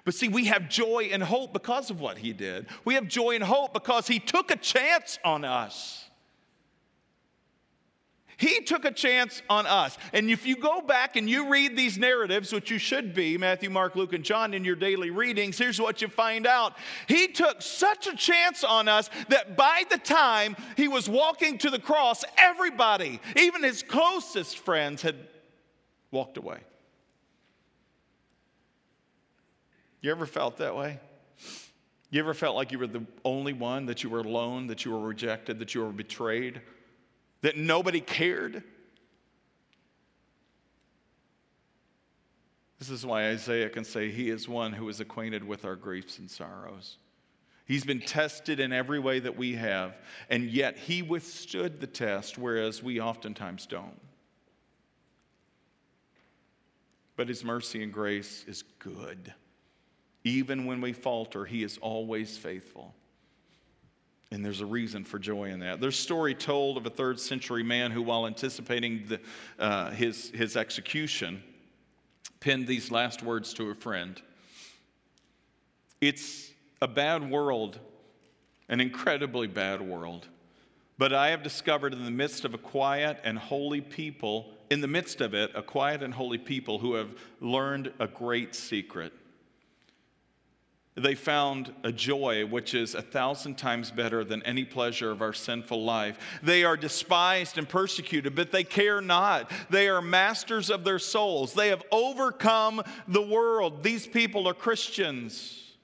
But 0.06 0.14
see, 0.14 0.28
we 0.28 0.44
have 0.44 0.68
joy 0.68 1.10
and 1.12 1.20
hope 1.20 1.52
because 1.52 1.90
of 1.90 2.00
what 2.00 2.16
he 2.16 2.32
did. 2.32 2.66
We 2.84 2.94
have 2.94 3.08
joy 3.08 3.34
and 3.34 3.42
hope 3.42 3.74
because 3.74 4.06
he 4.06 4.20
took 4.20 4.52
a 4.52 4.56
chance 4.56 5.18
on 5.24 5.44
us. 5.44 6.04
He 8.36 8.60
took 8.60 8.84
a 8.84 8.92
chance 8.92 9.42
on 9.50 9.66
us. 9.66 9.98
And 10.12 10.30
if 10.30 10.46
you 10.46 10.54
go 10.54 10.80
back 10.80 11.16
and 11.16 11.28
you 11.28 11.50
read 11.50 11.76
these 11.76 11.98
narratives, 11.98 12.52
which 12.52 12.70
you 12.70 12.78
should 12.78 13.14
be 13.14 13.36
Matthew, 13.36 13.68
Mark, 13.68 13.96
Luke, 13.96 14.12
and 14.12 14.22
John 14.22 14.54
in 14.54 14.64
your 14.64 14.76
daily 14.76 15.10
readings, 15.10 15.58
here's 15.58 15.80
what 15.80 16.00
you 16.00 16.06
find 16.06 16.46
out. 16.46 16.76
He 17.08 17.26
took 17.26 17.60
such 17.60 18.06
a 18.06 18.14
chance 18.14 18.62
on 18.62 18.86
us 18.86 19.10
that 19.30 19.56
by 19.56 19.82
the 19.90 19.98
time 19.98 20.54
he 20.76 20.86
was 20.86 21.08
walking 21.08 21.58
to 21.58 21.70
the 21.70 21.80
cross, 21.80 22.24
everybody, 22.38 23.20
even 23.34 23.64
his 23.64 23.82
closest 23.82 24.58
friends, 24.58 25.02
had 25.02 25.16
walked 26.12 26.36
away. 26.36 26.60
You 30.06 30.12
ever 30.12 30.26
felt 30.26 30.58
that 30.58 30.76
way? 30.76 31.00
You 32.10 32.20
ever 32.20 32.32
felt 32.32 32.54
like 32.54 32.70
you 32.70 32.78
were 32.78 32.86
the 32.86 33.04
only 33.24 33.52
one, 33.52 33.86
that 33.86 34.04
you 34.04 34.08
were 34.08 34.20
alone, 34.20 34.68
that 34.68 34.84
you 34.84 34.92
were 34.92 35.00
rejected, 35.00 35.58
that 35.58 35.74
you 35.74 35.80
were 35.80 35.90
betrayed, 35.90 36.60
that 37.40 37.56
nobody 37.56 38.00
cared? 38.00 38.62
This 42.78 42.88
is 42.88 43.04
why 43.04 43.30
Isaiah 43.30 43.68
can 43.68 43.82
say, 43.82 44.08
He 44.08 44.30
is 44.30 44.48
one 44.48 44.72
who 44.72 44.88
is 44.88 45.00
acquainted 45.00 45.42
with 45.42 45.64
our 45.64 45.74
griefs 45.74 46.20
and 46.20 46.30
sorrows. 46.30 46.98
He's 47.64 47.84
been 47.84 47.98
tested 47.98 48.60
in 48.60 48.72
every 48.72 49.00
way 49.00 49.18
that 49.18 49.36
we 49.36 49.56
have, 49.56 49.96
and 50.30 50.44
yet 50.44 50.78
he 50.78 51.02
withstood 51.02 51.80
the 51.80 51.88
test, 51.88 52.38
whereas 52.38 52.80
we 52.80 53.00
oftentimes 53.00 53.66
don't. 53.66 54.00
But 57.16 57.26
his 57.26 57.42
mercy 57.42 57.82
and 57.82 57.92
grace 57.92 58.44
is 58.46 58.62
good. 58.78 59.34
Even 60.26 60.64
when 60.64 60.80
we 60.80 60.92
falter, 60.92 61.44
He 61.44 61.62
is 61.62 61.78
always 61.78 62.36
faithful. 62.36 62.92
And 64.32 64.44
there's 64.44 64.60
a 64.60 64.66
reason 64.66 65.04
for 65.04 65.20
joy 65.20 65.50
in 65.50 65.60
that. 65.60 65.80
There's 65.80 65.96
a 65.96 66.02
story 66.02 66.34
told 66.34 66.76
of 66.76 66.84
a 66.84 66.90
third 66.90 67.20
century 67.20 67.62
man 67.62 67.92
who, 67.92 68.02
while 68.02 68.26
anticipating 68.26 69.04
the, 69.06 69.20
uh, 69.56 69.90
his, 69.90 70.30
his 70.30 70.56
execution, 70.56 71.44
penned 72.40 72.66
these 72.66 72.90
last 72.90 73.22
words 73.22 73.54
to 73.54 73.70
a 73.70 73.74
friend 73.76 74.20
It's 76.00 76.50
a 76.82 76.88
bad 76.88 77.30
world, 77.30 77.78
an 78.68 78.80
incredibly 78.80 79.46
bad 79.46 79.80
world, 79.80 80.26
But 80.98 81.12
I 81.12 81.28
have 81.28 81.44
discovered 81.44 81.92
in 81.92 82.04
the 82.04 82.10
midst 82.10 82.44
of 82.44 82.52
a 82.52 82.58
quiet 82.58 83.20
and 83.22 83.38
holy 83.38 83.80
people, 83.80 84.50
in 84.70 84.80
the 84.80 84.88
midst 84.88 85.20
of 85.20 85.34
it, 85.34 85.52
a 85.54 85.62
quiet 85.62 86.02
and 86.02 86.12
holy 86.12 86.38
people 86.38 86.80
who 86.80 86.94
have 86.94 87.14
learned 87.40 87.92
a 88.00 88.08
great 88.08 88.56
secret. 88.56 89.12
They 90.96 91.14
found 91.14 91.74
a 91.84 91.92
joy 91.92 92.46
which 92.46 92.72
is 92.72 92.94
a 92.94 93.02
thousand 93.02 93.58
times 93.58 93.90
better 93.90 94.24
than 94.24 94.42
any 94.44 94.64
pleasure 94.64 95.10
of 95.10 95.20
our 95.20 95.34
sinful 95.34 95.84
life. 95.84 96.18
They 96.42 96.64
are 96.64 96.76
despised 96.76 97.58
and 97.58 97.68
persecuted, 97.68 98.34
but 98.34 98.50
they 98.50 98.64
care 98.64 99.02
not. 99.02 99.50
They 99.68 99.88
are 99.90 100.00
masters 100.00 100.70
of 100.70 100.84
their 100.84 100.98
souls. 100.98 101.52
They 101.52 101.68
have 101.68 101.82
overcome 101.92 102.82
the 103.06 103.20
world. 103.20 103.82
These 103.82 104.06
people 104.06 104.48
are 104.48 104.54
Christians, 104.54 105.74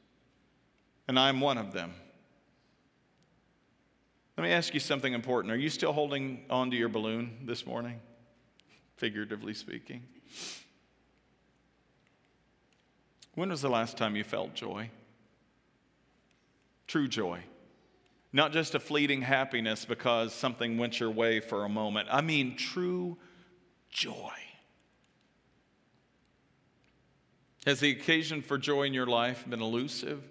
and 1.07 1.19
I'm 1.19 1.43
one 1.43 1.59
of 1.59 1.75
them. 1.75 1.93
Let 4.39 4.45
me 4.45 4.51
ask 4.51 4.73
you 4.73 4.81
something 4.81 5.13
important. 5.13 5.53
Are 5.53 5.59
you 5.59 5.69
still 5.69 5.93
holding 5.93 6.47
on 6.49 6.71
to 6.71 6.77
your 6.77 6.89
balloon 6.89 7.37
this 7.45 7.67
morning? 7.67 8.01
Figuratively 8.97 9.53
speaking. 9.53 10.05
When 13.35 13.51
was 13.51 13.61
the 13.61 13.69
last 13.69 13.99
time 13.99 14.17
you 14.17 14.25
felt 14.25 14.55
joy? 14.55 14.89
True 16.93 17.09
joy. 17.09 17.41
Not 18.35 18.53
just 18.53 18.75
a 18.75 18.79
fleeting 18.79 19.23
happiness 19.23 19.87
because 19.87 20.35
something 20.35 20.77
went 20.77 21.01
your 21.01 21.11
way 21.11 21.41
for 21.41 21.65
a 21.65 21.69
moment. 21.71 22.07
I 22.13 22.21
mean, 22.21 22.55
true 22.55 23.17
joy. 23.89 24.35
Has 27.65 27.81
the 27.81 27.93
occasion 27.93 28.43
for 28.43 28.59
joy 28.59 28.83
in 28.83 28.93
your 28.93 29.07
life 29.07 29.43
been 29.49 29.63
elusive? 29.63 30.23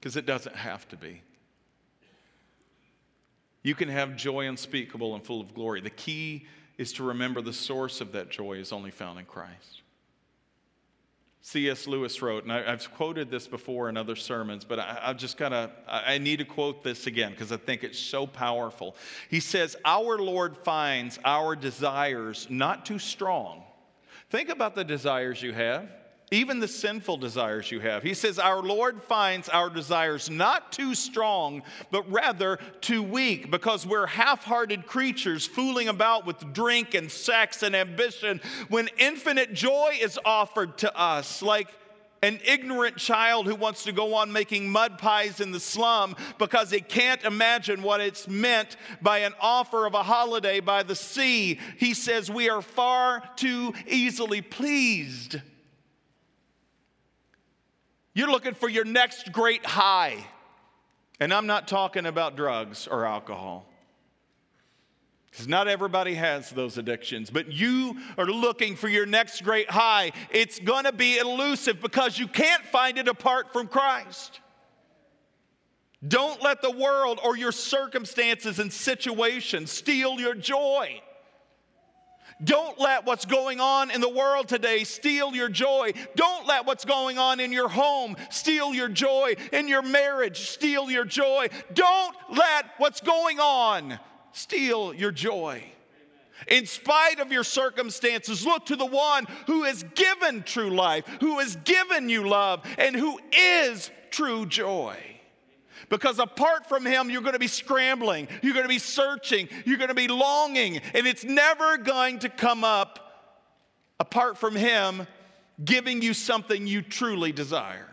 Because 0.00 0.16
it 0.16 0.26
doesn't 0.26 0.56
have 0.56 0.88
to 0.88 0.96
be. 0.96 1.22
You 3.62 3.76
can 3.76 3.90
have 3.90 4.16
joy 4.16 4.48
unspeakable 4.48 5.14
and 5.14 5.24
full 5.24 5.40
of 5.40 5.54
glory. 5.54 5.80
The 5.80 5.90
key 5.90 6.48
is 6.78 6.92
to 6.94 7.04
remember 7.04 7.40
the 7.40 7.52
source 7.52 8.00
of 8.00 8.10
that 8.10 8.28
joy 8.28 8.54
is 8.54 8.72
only 8.72 8.90
found 8.90 9.20
in 9.20 9.26
Christ. 9.26 9.81
C.S. 11.44 11.88
Lewis 11.88 12.22
wrote, 12.22 12.44
and 12.44 12.52
I, 12.52 12.70
have 12.70 12.88
quoted 12.94 13.28
this 13.28 13.48
before 13.48 13.88
in 13.88 13.96
other 13.96 14.14
sermons, 14.14 14.64
but 14.64 14.78
I, 14.78 15.00
have 15.06 15.16
just 15.16 15.36
got 15.36 15.48
to, 15.48 15.70
I 15.88 16.18
need 16.18 16.38
to 16.38 16.44
quote 16.44 16.84
this 16.84 17.08
again 17.08 17.32
because 17.32 17.50
I 17.50 17.56
think 17.56 17.82
it's 17.82 17.98
so 17.98 18.28
powerful. 18.28 18.94
He 19.28 19.40
says, 19.40 19.76
Our 19.84 20.18
Lord 20.18 20.56
finds 20.58 21.18
our 21.24 21.56
desires 21.56 22.46
not 22.48 22.86
too 22.86 23.00
strong. 23.00 23.64
Think 24.30 24.50
about 24.50 24.76
the 24.76 24.84
desires 24.84 25.42
you 25.42 25.52
have 25.52 25.88
even 26.32 26.60
the 26.60 26.68
sinful 26.68 27.18
desires 27.18 27.70
you 27.70 27.80
have. 27.80 28.02
He 28.02 28.14
says, 28.14 28.38
Our 28.38 28.62
Lord 28.62 29.02
finds 29.02 29.48
our 29.48 29.68
desires 29.68 30.30
not 30.30 30.72
too 30.72 30.94
strong, 30.94 31.62
but 31.90 32.10
rather 32.10 32.58
too 32.80 33.02
weak, 33.02 33.50
because 33.50 33.86
we're 33.86 34.06
half 34.06 34.42
hearted 34.44 34.86
creatures 34.86 35.46
fooling 35.46 35.88
about 35.88 36.26
with 36.26 36.52
drink 36.52 36.94
and 36.94 37.10
sex 37.10 37.62
and 37.62 37.76
ambition 37.76 38.40
when 38.68 38.88
infinite 38.98 39.52
joy 39.52 39.96
is 40.00 40.18
offered 40.24 40.78
to 40.78 40.98
us, 40.98 41.42
like 41.42 41.68
an 42.22 42.38
ignorant 42.46 42.96
child 42.96 43.46
who 43.46 43.54
wants 43.54 43.84
to 43.84 43.92
go 43.92 44.14
on 44.14 44.32
making 44.32 44.70
mud 44.70 44.96
pies 44.96 45.40
in 45.40 45.50
the 45.50 45.60
slum 45.60 46.14
because 46.38 46.70
he 46.70 46.80
can't 46.80 47.24
imagine 47.24 47.82
what 47.82 48.00
it's 48.00 48.28
meant 48.28 48.76
by 49.02 49.18
an 49.18 49.34
offer 49.40 49.86
of 49.86 49.94
a 49.94 50.04
holiday 50.04 50.60
by 50.60 50.84
the 50.84 50.94
sea. 50.94 51.58
He 51.78 51.94
says, 51.94 52.30
We 52.30 52.48
are 52.48 52.62
far 52.62 53.22
too 53.36 53.74
easily 53.88 54.40
pleased. 54.40 55.40
You're 58.14 58.30
looking 58.30 58.54
for 58.54 58.68
your 58.68 58.84
next 58.84 59.32
great 59.32 59.64
high. 59.64 60.26
And 61.20 61.32
I'm 61.32 61.46
not 61.46 61.68
talking 61.68 62.06
about 62.06 62.36
drugs 62.36 62.86
or 62.86 63.04
alcohol. 63.06 63.66
Because 65.30 65.48
not 65.48 65.66
everybody 65.66 66.14
has 66.14 66.50
those 66.50 66.76
addictions, 66.76 67.30
but 67.30 67.50
you 67.50 67.96
are 68.18 68.26
looking 68.26 68.76
for 68.76 68.88
your 68.88 69.06
next 69.06 69.42
great 69.42 69.70
high. 69.70 70.12
It's 70.30 70.58
going 70.58 70.84
to 70.84 70.92
be 70.92 71.16
elusive 71.16 71.80
because 71.80 72.18
you 72.18 72.28
can't 72.28 72.62
find 72.64 72.98
it 72.98 73.08
apart 73.08 73.50
from 73.50 73.66
Christ. 73.66 74.40
Don't 76.06 76.42
let 76.42 76.60
the 76.60 76.70
world 76.70 77.18
or 77.24 77.36
your 77.36 77.52
circumstances 77.52 78.58
and 78.58 78.70
situations 78.70 79.70
steal 79.70 80.20
your 80.20 80.34
joy. 80.34 81.00
Don't 82.44 82.78
let 82.78 83.06
what's 83.06 83.24
going 83.24 83.60
on 83.60 83.90
in 83.90 84.00
the 84.00 84.08
world 84.08 84.48
today 84.48 84.84
steal 84.84 85.34
your 85.34 85.48
joy. 85.48 85.92
Don't 86.16 86.46
let 86.46 86.66
what's 86.66 86.84
going 86.84 87.18
on 87.18 87.40
in 87.40 87.52
your 87.52 87.68
home 87.68 88.16
steal 88.30 88.74
your 88.74 88.88
joy, 88.88 89.34
in 89.52 89.68
your 89.68 89.82
marriage 89.82 90.50
steal 90.50 90.90
your 90.90 91.04
joy. 91.04 91.48
Don't 91.72 92.16
let 92.30 92.66
what's 92.78 93.00
going 93.00 93.38
on 93.38 93.98
steal 94.32 94.92
your 94.94 95.12
joy. 95.12 95.64
In 96.48 96.66
spite 96.66 97.20
of 97.20 97.30
your 97.30 97.44
circumstances, 97.44 98.44
look 98.44 98.66
to 98.66 98.76
the 98.76 98.86
one 98.86 99.26
who 99.46 99.62
has 99.64 99.84
given 99.94 100.42
true 100.42 100.70
life, 100.70 101.06
who 101.20 101.38
has 101.38 101.56
given 101.56 102.08
you 102.08 102.28
love, 102.28 102.62
and 102.78 102.96
who 102.96 103.20
is 103.32 103.90
true 104.10 104.46
joy. 104.46 104.96
Because 105.88 106.18
apart 106.18 106.68
from 106.68 106.84
Him, 106.84 107.10
you're 107.10 107.22
going 107.22 107.32
to 107.34 107.38
be 107.38 107.48
scrambling, 107.48 108.28
you're 108.42 108.54
going 108.54 108.64
to 108.64 108.68
be 108.68 108.78
searching, 108.78 109.48
you're 109.64 109.78
going 109.78 109.88
to 109.88 109.94
be 109.94 110.08
longing, 110.08 110.78
and 110.94 111.06
it's 111.06 111.24
never 111.24 111.78
going 111.78 112.18
to 112.20 112.28
come 112.28 112.64
up 112.64 112.98
apart 113.98 114.38
from 114.38 114.56
Him 114.56 115.06
giving 115.64 116.02
you 116.02 116.14
something 116.14 116.66
you 116.66 116.82
truly 116.82 117.32
desire. 117.32 117.88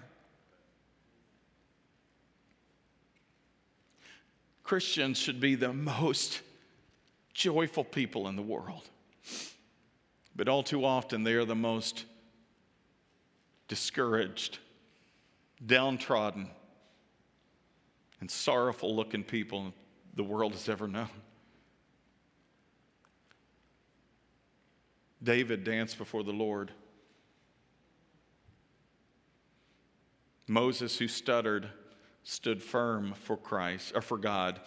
Christians 4.64 5.18
should 5.18 5.40
be 5.40 5.56
the 5.56 5.74
most 5.74 6.42
joyful 7.34 7.84
people 7.84 8.28
in 8.28 8.36
the 8.36 8.42
world. 8.42 8.84
But 10.36 10.48
all 10.48 10.62
too 10.64 10.86
often, 10.86 11.24
they 11.24 11.34
are 11.34 11.46
the 11.46 11.56
most 11.56 12.06
discouraged, 13.68 14.60
downtrodden, 15.66 16.50
and 18.20 18.30
sorrowful 18.30 18.96
looking 18.96 19.24
people 19.24 19.74
the 20.16 20.24
world 20.24 20.54
has 20.54 20.68
ever 20.68 20.88
known. 20.88 21.10
David 25.22 25.64
danced 25.64 25.98
before 25.98 26.24
the 26.24 26.32
Lord. 26.32 26.72
Moses, 30.48 30.98
who 30.98 31.08
stuttered, 31.08 31.70
stood 32.24 32.64
firm 32.64 33.14
for 33.14 33.38
Christ 33.38 33.92
or 33.96 34.02
for 34.02 34.18
God 34.18 34.60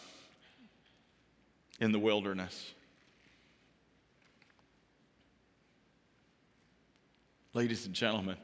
in 1.80 1.90
the 1.92 1.98
wilderness. 1.98 2.72
Ladies 7.54 7.84
and 7.84 7.94
gentlemen, 7.94 8.36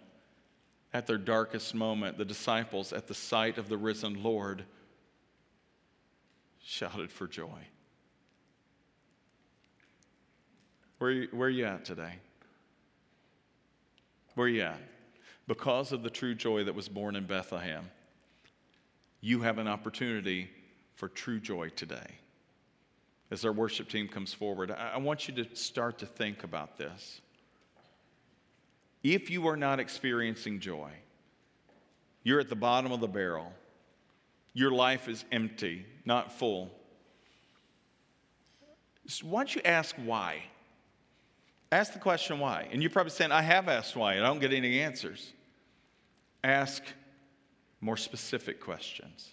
at 0.92 1.07
their 1.07 1.18
darkest 1.18 1.75
moment, 1.75 2.18
the 2.18 2.25
disciples, 2.25 2.92
at 2.92 3.07
the 3.07 3.14
sight 3.14 3.57
of 3.59 3.68
the 3.68 3.79
risen 3.79 4.23
Lord, 4.23 4.64
shouted 6.69 7.11
for 7.11 7.27
joy. 7.27 7.67
Where, 10.99 11.25
where 11.33 11.47
are 11.47 11.51
you 11.51 11.65
at 11.65 11.87
today? 11.87 12.13
Where 14.35 14.49
are 14.49 14.51
you 14.51 14.61
at? 14.61 14.79
Because 15.47 15.93
of 15.93 16.03
the 16.03 16.11
true 16.11 16.35
joy 16.35 16.65
that 16.65 16.75
was 16.75 16.87
born 16.87 17.17
in 17.17 17.25
Bethlehem, 17.25 17.89
you 19.23 19.41
have 19.41 19.57
an 19.57 19.67
opportunity 19.67 20.51
for 20.95 21.09
true 21.09 21.41
joy 21.41 21.71
today. 21.71 22.19
As 23.31 23.47
our 23.47 23.53
worship 23.53 23.89
team 23.89 24.07
comes 24.07 24.35
forward, 24.35 24.71
I, 24.71 24.93
I 24.95 24.97
want 24.99 25.27
you 25.27 25.43
to 25.43 25.57
start 25.57 25.99
to 26.01 26.07
think 26.07 26.45
about 26.45 26.77
this. 26.77 27.23
If 29.03 29.31
you 29.31 29.49
are 29.49 29.57
not 29.57 29.81
experiencing 29.81 30.61
joy, 30.61 30.91
you're 32.25 32.41
at 32.41 32.51
the 32.51 32.57
bottom 32.57 32.93
of 32.93 33.01
the 33.01 33.09
barrel 33.09 33.55
your 34.59 34.73
life 34.73 35.09
is 35.09 35.25
empty, 35.31 35.87
not 36.05 36.33
full. 36.33 36.68
So 39.07 39.24
why 39.26 39.41
don't 39.43 39.55
you 39.55 39.62
ask 39.64 39.95
why? 40.05 40.43
Ask 41.70 41.93
the 41.93 42.01
question 42.01 42.41
why. 42.41 42.66
And 42.72 42.83
you're 42.83 42.91
probably 42.91 43.12
saying, 43.12 43.30
I 43.30 43.43
have 43.43 43.68
asked 43.68 43.95
why, 43.95 44.14
and 44.14 44.24
I 44.24 44.26
don't 44.26 44.41
get 44.41 44.53
any 44.53 44.80
answers. 44.80 45.33
Ask 46.43 46.83
more 47.80 47.97
specific 47.97 48.61
questions. 48.61 49.30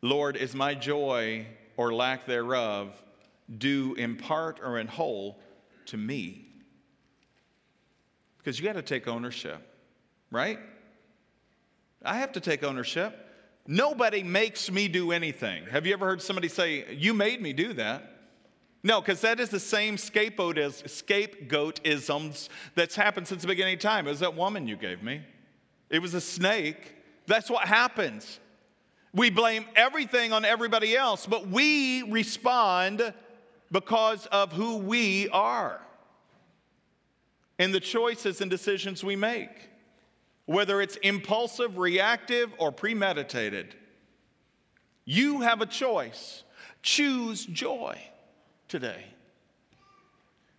Lord, 0.00 0.38
is 0.38 0.54
my 0.54 0.74
joy 0.74 1.46
or 1.76 1.92
lack 1.92 2.24
thereof 2.24 2.94
due 3.58 3.92
in 3.94 4.16
part 4.16 4.58
or 4.62 4.78
in 4.78 4.86
whole 4.86 5.38
to 5.86 5.98
me? 5.98 6.46
Because 8.38 8.58
you 8.58 8.64
got 8.64 8.74
to 8.74 8.82
take 8.82 9.06
ownership, 9.06 9.60
right? 10.30 10.58
I 12.04 12.18
have 12.18 12.32
to 12.32 12.40
take 12.40 12.62
ownership. 12.62 13.22
Nobody 13.66 14.22
makes 14.22 14.70
me 14.70 14.88
do 14.88 15.12
anything. 15.12 15.64
Have 15.66 15.86
you 15.86 15.92
ever 15.92 16.06
heard 16.06 16.22
somebody 16.22 16.48
say, 16.48 16.94
You 16.94 17.14
made 17.14 17.42
me 17.42 17.52
do 17.52 17.72
that? 17.74 18.12
No, 18.82 19.00
because 19.00 19.20
that 19.22 19.40
is 19.40 19.48
the 19.48 19.58
same 19.58 19.98
scapegoat 19.98 20.58
as 20.58 20.82
scapegoatisms 20.82 22.48
that's 22.76 22.94
happened 22.94 23.26
since 23.26 23.42
the 23.42 23.48
beginning 23.48 23.74
of 23.74 23.80
time. 23.80 24.06
It 24.06 24.10
was 24.10 24.20
that 24.20 24.36
woman 24.36 24.68
you 24.68 24.76
gave 24.76 25.02
me. 25.02 25.22
It 25.90 26.00
was 26.00 26.14
a 26.14 26.20
snake. 26.20 26.94
That's 27.26 27.50
what 27.50 27.66
happens. 27.66 28.38
We 29.12 29.30
blame 29.30 29.64
everything 29.74 30.32
on 30.32 30.44
everybody 30.44 30.96
else, 30.96 31.26
but 31.26 31.48
we 31.48 32.02
respond 32.02 33.12
because 33.72 34.26
of 34.26 34.52
who 34.52 34.76
we 34.76 35.28
are 35.30 35.80
and 37.58 37.74
the 37.74 37.80
choices 37.80 38.40
and 38.40 38.50
decisions 38.50 39.02
we 39.02 39.16
make, 39.16 39.70
whether 40.46 40.80
it's 40.80 40.96
impulsive, 40.96 41.76
reactive, 41.76 42.52
or 42.58 42.72
premeditated. 42.72 43.74
You 45.04 45.40
have 45.42 45.60
a 45.60 45.66
choice. 45.66 46.44
Choose 46.82 47.44
joy 47.44 48.00
today. 48.68 49.04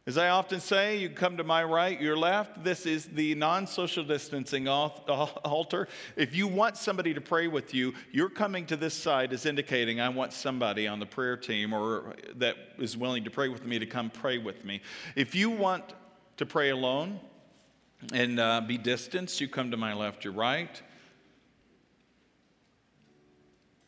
As 0.06 0.18
I 0.18 0.30
often 0.30 0.62
say, 0.62 1.00
you 1.00 1.10
come 1.10 1.36
to 1.36 1.44
my 1.44 1.66
right, 1.66 2.00
your 2.00 2.16
left. 2.16 2.64
This 2.64 2.86
is 2.86 3.08
the 3.08 3.36
non 3.36 3.68
social 3.68 4.06
distancing 4.06 4.66
altar. 4.70 5.90
If 6.16 6.34
you 6.34 6.48
want 6.48 6.78
somebody 6.78 7.14
to 7.14 7.20
pray 7.20 7.50
with 7.50 7.74
you, 7.74 7.94
you're 8.14 8.30
coming 8.30 8.66
to 8.68 8.78
this 8.78 8.94
side 8.94 9.34
is 9.34 9.46
indicating 9.46 10.00
I 10.00 10.08
want 10.08 10.32
somebody 10.32 10.88
on 10.88 11.02
the 11.02 11.06
prayer 11.06 11.36
team 11.36 11.74
or 11.74 12.16
that 12.36 12.56
is 12.78 12.96
willing 12.96 13.26
to 13.26 13.30
pray 13.30 13.50
with 13.50 13.66
me 13.66 13.80
to 13.80 13.86
come 13.86 14.10
pray 14.10 14.38
with 14.38 14.64
me. 14.64 14.80
If 15.18 15.36
you 15.36 15.50
want 15.50 15.84
to 16.38 16.46
pray 16.46 16.70
alone 16.70 17.20
and 18.14 18.40
uh, 18.40 18.62
be 18.62 18.78
distanced, 18.78 19.42
you 19.42 19.48
come 19.48 19.72
to 19.72 19.78
my 19.78 19.94
left, 19.94 20.24
your 20.24 20.34
right. 20.34 20.82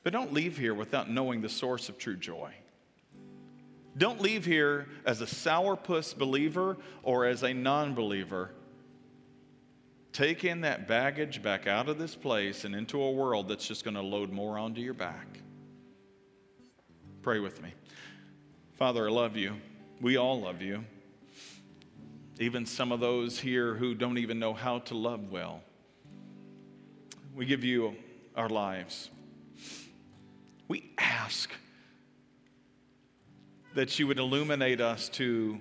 But 0.04 0.14
don't 0.14 0.34
leave 0.34 0.58
here 0.58 0.74
without 0.74 1.10
knowing 1.10 1.42
the 1.42 1.50
source 1.50 1.90
of 1.90 1.98
true 1.98 2.16
joy. 2.16 2.54
Don't 3.98 4.22
leave 4.22 4.46
here 4.46 4.88
as 5.06 5.22
a 5.22 5.26
sourpuss 5.26 6.18
believer 6.18 6.78
or 7.04 7.26
as 7.26 7.44
a 7.44 7.54
non 7.54 7.94
believer. 7.94 8.52
Take 10.12 10.44
in 10.44 10.62
that 10.62 10.88
baggage 10.88 11.44
back 11.44 11.68
out 11.68 11.88
of 11.88 12.00
this 12.00 12.16
place 12.16 12.66
and 12.66 12.74
into 12.74 13.02
a 13.02 13.12
world 13.12 13.48
that's 13.48 13.68
just 13.68 13.84
going 13.84 13.96
to 13.96 14.02
load 14.02 14.32
more 14.32 14.58
onto 14.58 14.82
your 14.82 14.94
back. 14.94 15.40
Pray 17.22 17.40
with 17.40 17.62
me. 17.62 17.74
Father, 18.74 19.08
I 19.08 19.12
love 19.12 19.36
you. 19.36 19.56
We 20.02 20.18
all 20.18 20.40
love 20.40 20.62
you. 20.62 20.86
Even 22.40 22.66
some 22.66 22.94
of 22.94 23.02
those 23.02 23.38
here 23.38 23.76
who 23.76 23.94
don't 23.94 24.18
even 24.18 24.40
know 24.40 24.54
how 24.54 24.80
to 24.80 24.96
love 24.96 25.30
well. 25.30 25.62
We 27.36 27.46
give 27.46 27.66
you 27.66 27.96
our 28.36 28.48
lives. 28.48 29.10
We 30.70 30.90
ask 30.98 31.52
that 33.76 34.00
you 34.00 34.08
would 34.08 34.20
illuminate 34.20 34.80
us 34.80 35.10
to 35.10 35.60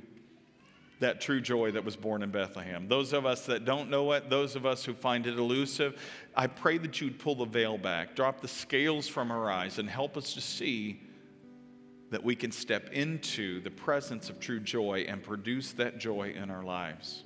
that 1.00 1.20
true 1.20 1.40
joy 1.40 1.72
that 1.72 1.84
was 1.84 1.96
born 1.96 2.22
in 2.22 2.30
Bethlehem. 2.30 2.88
Those 2.88 3.12
of 3.12 3.26
us 3.26 3.46
that 3.46 3.64
don't 3.64 3.90
know 3.90 4.12
it, 4.12 4.30
those 4.30 4.56
of 4.56 4.64
us 4.64 4.84
who 4.84 4.94
find 4.94 5.26
it 5.26 5.38
elusive, 5.38 6.00
I 6.34 6.46
pray 6.46 6.78
that 6.78 7.00
you'd 7.00 7.18
pull 7.18 7.34
the 7.34 7.44
veil 7.44 7.78
back, 7.78 8.14
drop 8.14 8.40
the 8.40 8.48
scales 8.48 9.06
from 9.06 9.30
our 9.30 9.50
eyes, 9.50 9.78
and 9.78 9.88
help 9.88 10.16
us 10.16 10.34
to 10.34 10.40
see 10.40 11.00
that 12.11 12.22
we 12.22 12.34
can 12.34 12.50
step 12.50 12.90
into 12.92 13.61
the 13.61 13.70
presence 13.70 14.30
of 14.30 14.40
true 14.40 14.61
joy 14.61 15.04
and 15.09 15.22
produce 15.22 15.72
that 15.72 15.98
joy 15.98 16.34
in 16.36 16.50
our 16.50 16.64
lives. 16.64 17.24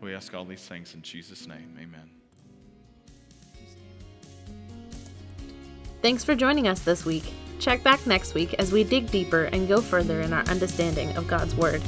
We 0.00 0.14
ask 0.14 0.34
all 0.34 0.44
these 0.44 0.66
things 0.66 0.94
in 0.94 1.02
Jesus' 1.02 1.46
name. 1.46 1.76
Amen. 1.78 2.10
Thanks 6.02 6.24
for 6.24 6.34
joining 6.34 6.66
us 6.66 6.80
this 6.80 7.04
week. 7.04 7.24
Check 7.58 7.82
back 7.82 8.06
next 8.06 8.32
week 8.32 8.54
as 8.54 8.72
we 8.72 8.84
dig 8.84 9.10
deeper 9.10 9.44
and 9.44 9.68
go 9.68 9.82
further 9.82 10.22
in 10.22 10.32
our 10.32 10.44
understanding 10.44 11.14
of 11.16 11.28
God's 11.28 11.54
Word. 11.54 11.82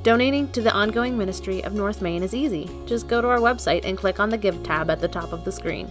Donating 0.03 0.51
to 0.53 0.62
the 0.62 0.72
ongoing 0.72 1.18
ministry 1.18 1.62
of 1.64 1.74
North 1.74 2.01
Main 2.01 2.22
is 2.22 2.34
easy. 2.34 2.70
Just 2.86 3.09
go 3.09 3.20
to 3.20 3.28
our 3.28 3.39
website 3.39 3.84
and 3.84 3.99
click 3.99 4.20
on 4.20 4.30
the 4.30 4.39
Give 4.39 4.62
tab 4.62 4.89
at 4.89 5.01
the 5.01 5.09
top 5.09 5.32
of 5.32 5.45
the 5.45 5.53
screen. 5.53 5.91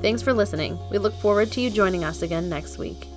Thanks 0.00 0.22
for 0.22 0.32
listening. 0.32 0.78
We 0.90 0.98
look 0.98 1.14
forward 1.14 1.50
to 1.52 1.60
you 1.60 1.70
joining 1.70 2.04
us 2.04 2.22
again 2.22 2.48
next 2.48 2.78
week. 2.78 3.08